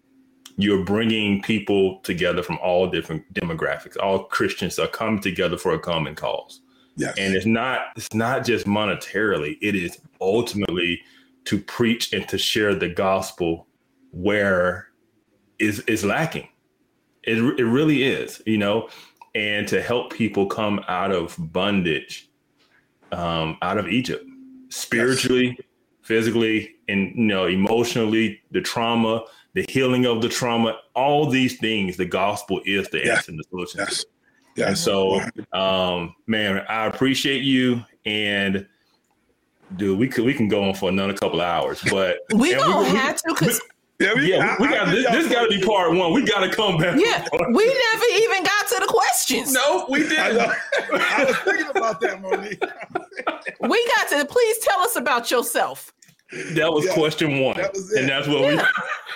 [0.57, 3.97] you're bringing people together from all different demographics.
[3.99, 6.61] All Christians are coming together for a common cause.
[6.97, 7.17] Yes.
[7.17, 9.57] And it's not it's not just monetarily.
[9.63, 11.01] It is ultimately
[11.45, 13.67] to preach and to share the gospel
[14.11, 14.89] where
[15.59, 16.49] is is lacking.
[17.23, 18.89] It it really is, you know,
[19.35, 22.29] and to help people come out of bondage,
[23.13, 24.27] um, out of Egypt,
[24.69, 25.67] spiritually, yes.
[26.11, 29.23] Physically, and you know, emotionally, the trauma,
[29.55, 33.15] the healing of the trauma, all these things, the gospel is the yeah.
[33.15, 33.79] answer and the solution.
[33.79, 34.05] Yes.
[34.57, 34.69] yes.
[34.69, 35.21] And so,
[35.53, 38.67] um, man, I appreciate you and
[39.77, 42.99] dude, we could we can go on for another couple hours, but we don't we,
[42.99, 43.61] have to because
[44.01, 45.09] yeah, we, yeah, we, we got this.
[45.13, 46.13] This got to be part one.
[46.13, 46.99] We got to come back.
[46.99, 49.53] Yeah, we never even got to the questions.
[49.53, 50.41] No, we didn't.
[50.41, 50.57] I,
[50.93, 52.65] I was thinking about that, Monique.
[53.61, 54.25] we got to.
[54.25, 55.93] Please tell us about yourself.
[56.33, 58.69] That was yeah, question one, that was and that's what yeah.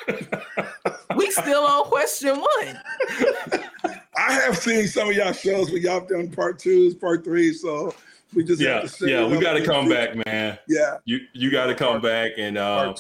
[0.08, 1.16] we.
[1.16, 2.80] we still on question one.
[4.16, 7.94] I have seen some of y'all shows where y'all done part twos, part threes, so
[8.34, 9.26] we just yeah, yeah.
[9.26, 10.58] We got to come back, man.
[10.66, 12.58] Yeah, you you got to come back and.
[12.58, 12.94] Um,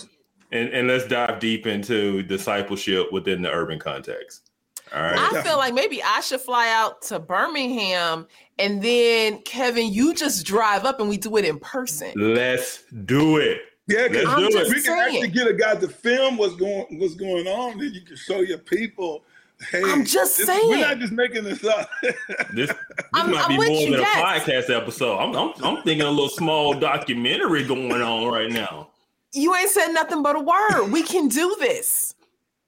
[0.52, 4.52] and, and let's dive deep into discipleship within the urban context.
[4.94, 5.18] All right.
[5.18, 8.28] I feel like maybe I should fly out to Birmingham
[8.58, 12.12] and then Kevin, you just drive up and we do it in person.
[12.16, 13.62] Let's do it.
[13.86, 17.78] Yeah, because we can actually get a guy to film what's going what's going on.
[17.78, 19.24] Then you can show your people.
[19.70, 20.68] Hey, I'm just this, saying.
[20.68, 21.88] We're not just making this up.
[22.02, 22.14] this
[22.54, 22.72] this
[23.12, 25.18] I'm, might I'm be more than a podcast episode.
[25.18, 28.88] I'm, I'm I'm thinking a little small documentary going on right now
[29.34, 30.90] you ain't said nothing but a word.
[30.90, 32.14] we can do this.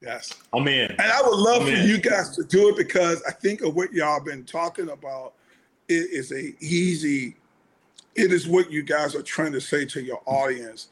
[0.02, 0.34] Yes.
[0.52, 0.90] I'm in.
[0.90, 1.88] And I would love I'm for in.
[1.88, 5.34] you guys to do it because I think of what y'all been talking about.
[5.88, 7.36] It is a easy,
[8.16, 10.88] it is what you guys are trying to say to your audience.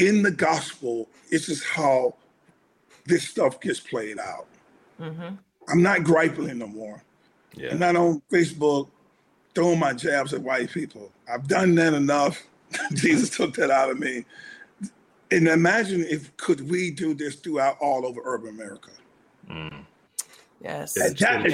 [0.00, 2.14] In the gospel, it's just how
[3.06, 4.46] this stuff gets played out.
[5.00, 5.34] Mm-hmm.
[5.68, 7.02] I'm not griping no more.
[7.54, 7.70] Yeah.
[7.70, 8.88] I'm not on Facebook
[9.54, 11.10] throwing my jabs at white people.
[11.28, 12.42] I've done that enough.
[12.94, 14.24] Jesus took that out of me
[15.30, 18.90] and imagine if could we do this throughout all over urban America.
[19.48, 19.84] Mm.
[20.62, 20.96] Yes.
[20.96, 21.52] And that is,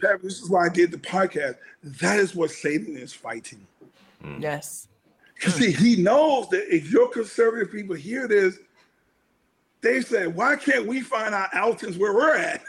[0.00, 1.56] that, this is why I did the podcast.
[1.82, 3.66] That is what Satan is fighting.
[4.22, 4.42] Mm.
[4.42, 4.88] Yes.
[5.34, 8.58] Because see, he knows that if your conservative people hear this,
[9.80, 12.62] they say, why can't we find our Altons where we're at?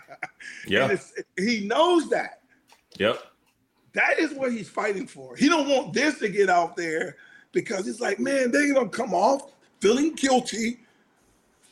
[0.66, 0.96] yeah.
[1.38, 2.40] He knows that.
[2.98, 3.22] Yep.
[3.92, 5.36] That is what he's fighting for.
[5.36, 7.16] He don't want this to get out there
[7.52, 10.78] because it's like, man, they're gonna come off feeling guilty,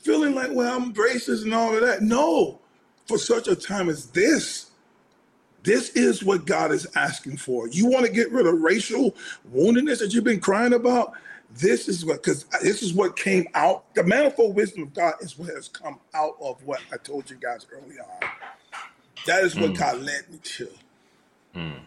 [0.03, 2.03] feeling like, well, I'm racist and all of that.
[2.03, 2.61] No,
[3.07, 4.71] for such a time as this,
[5.63, 7.69] this is what God is asking for.
[7.69, 9.15] You want to get rid of racial
[9.55, 11.13] woundedness that you've been crying about?
[11.55, 13.95] This is what, because this is what came out.
[13.95, 17.37] The manifold wisdom of God is what has come out of what I told you
[17.37, 18.31] guys early on.
[19.27, 19.79] That is what mm.
[19.79, 20.69] God led me to.
[21.55, 21.81] Mm.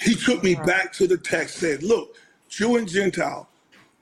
[0.00, 2.16] He took me back to the text, said, Look,
[2.48, 3.48] Jew and Gentile,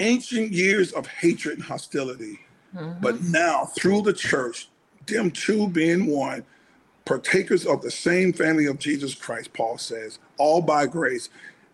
[0.00, 2.40] ancient years of hatred and hostility.
[2.74, 3.00] Mm-hmm.
[3.00, 4.68] But now, through the church,
[5.06, 6.44] them two being one,
[7.06, 11.30] partakers of the same family of Jesus Christ, Paul says, all by grace.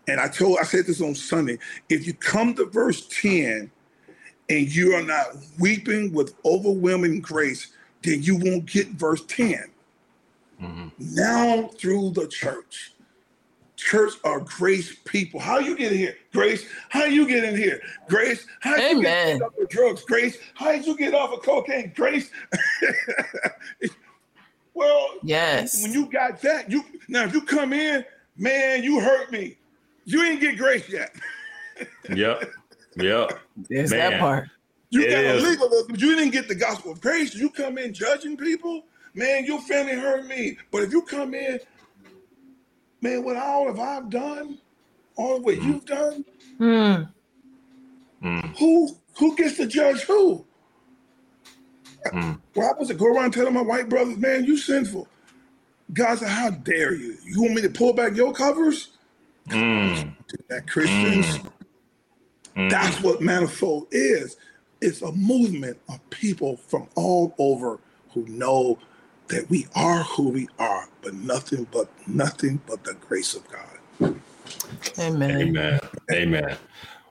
[0.07, 1.59] And I told, I said this on Sunday.
[1.89, 3.69] If you come to verse 10
[4.49, 7.73] and you are not weeping with overwhelming grace,
[8.03, 9.65] then you won't get verse 10.
[10.61, 10.87] Mm-hmm.
[10.99, 12.93] Now through the church
[13.83, 15.39] church are grace people.
[15.39, 16.15] How you get in here?
[16.31, 16.65] Grace.
[16.89, 17.81] How you get in here?
[18.07, 18.45] Grace.
[18.61, 20.03] How you get off of drugs?
[20.03, 20.37] Grace.
[20.53, 21.91] How did you get off of cocaine?
[21.95, 22.31] Grace.
[24.73, 25.81] well, yes.
[25.81, 28.05] When you got that, you now if you come in,
[28.37, 29.57] man, you hurt me.
[30.05, 31.15] You ain't get grace yet.
[32.13, 32.51] yep.
[32.97, 33.39] Yep.
[33.69, 34.11] There's man.
[34.11, 34.49] that part.
[34.89, 35.43] You it got is.
[35.43, 37.33] a legal, but you didn't get the gospel of grace.
[37.33, 38.83] You come in judging people,
[39.13, 39.45] man.
[39.45, 41.59] Your family hurt me, but if you come in
[43.03, 44.57] man, what all have I've done,
[45.15, 45.63] all what mm.
[45.63, 46.25] you've done,
[46.59, 48.57] mm.
[48.57, 50.45] who who gets to judge who?
[52.11, 52.39] Mm.
[52.55, 55.07] Well, I was to go around telling my white brothers, man, you sinful.
[55.93, 57.17] God said, how dare you?
[57.25, 58.89] You want me to pull back your covers?
[59.49, 60.15] Mm.
[60.49, 61.37] That Christians.
[61.37, 61.51] Mm.
[62.55, 62.69] mm.
[62.69, 64.37] That's what manifold is.
[64.81, 67.79] It's a movement of people from all over
[68.13, 68.79] who know
[69.29, 74.19] that we are who we are, but nothing but nothing but the grace of God.
[74.99, 75.41] Amen.
[75.41, 75.79] Amen.
[76.11, 76.57] Amen.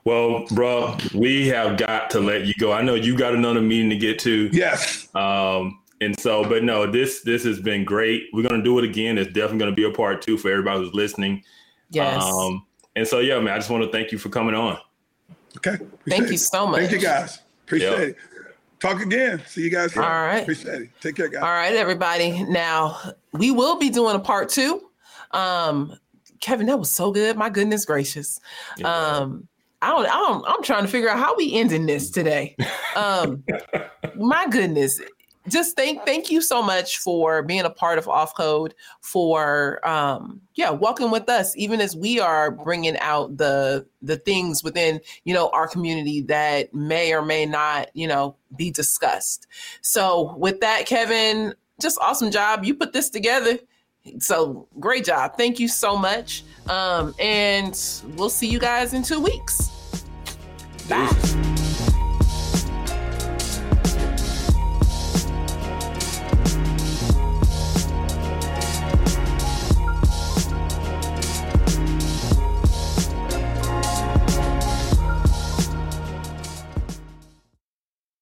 [0.05, 2.73] Well, bro, we have got to let you go.
[2.73, 4.49] I know you got another meeting to get to.
[4.51, 5.07] Yes.
[5.15, 8.27] Um, and so, but no, this this has been great.
[8.33, 9.17] We're gonna do it again.
[9.17, 11.43] It's definitely gonna be a part two for everybody who's listening.
[11.89, 12.21] Yes.
[12.21, 12.65] Um,
[12.95, 14.77] and so, yeah, man, I just want to thank you for coming on.
[15.57, 15.77] Okay.
[16.09, 16.81] Thank you so much.
[16.81, 17.39] Thank you, guys.
[17.63, 17.99] Appreciate yep.
[17.99, 18.17] it
[18.83, 19.41] talk again.
[19.47, 19.95] See you guys.
[19.95, 20.41] All right.
[20.41, 20.89] Appreciate it.
[20.99, 21.41] Take care, guys.
[21.41, 22.43] All right, everybody.
[22.43, 22.99] Now
[23.31, 24.89] we will be doing a part two.
[25.31, 25.97] Um,
[26.41, 27.37] Kevin, that was so good.
[27.37, 28.39] My goodness gracious.
[28.83, 29.47] Um,
[29.83, 32.55] I don't, I don't, I'm trying to figure out how we ending this today.
[32.95, 33.43] Um,
[34.15, 35.01] my goodness.
[35.49, 40.39] Just thank thank you so much for being a part of off code for um
[40.55, 45.33] yeah walking with us even as we are bringing out the the things within you
[45.33, 49.47] know our community that may or may not you know be discussed.
[49.81, 52.63] So with that kevin just awesome job.
[52.63, 53.59] You put this together.
[54.19, 55.35] So great job.
[55.35, 56.45] Thank you so much.
[56.69, 57.77] Um and
[58.15, 59.72] we'll see you guys in two weeks
[60.89, 61.52] bye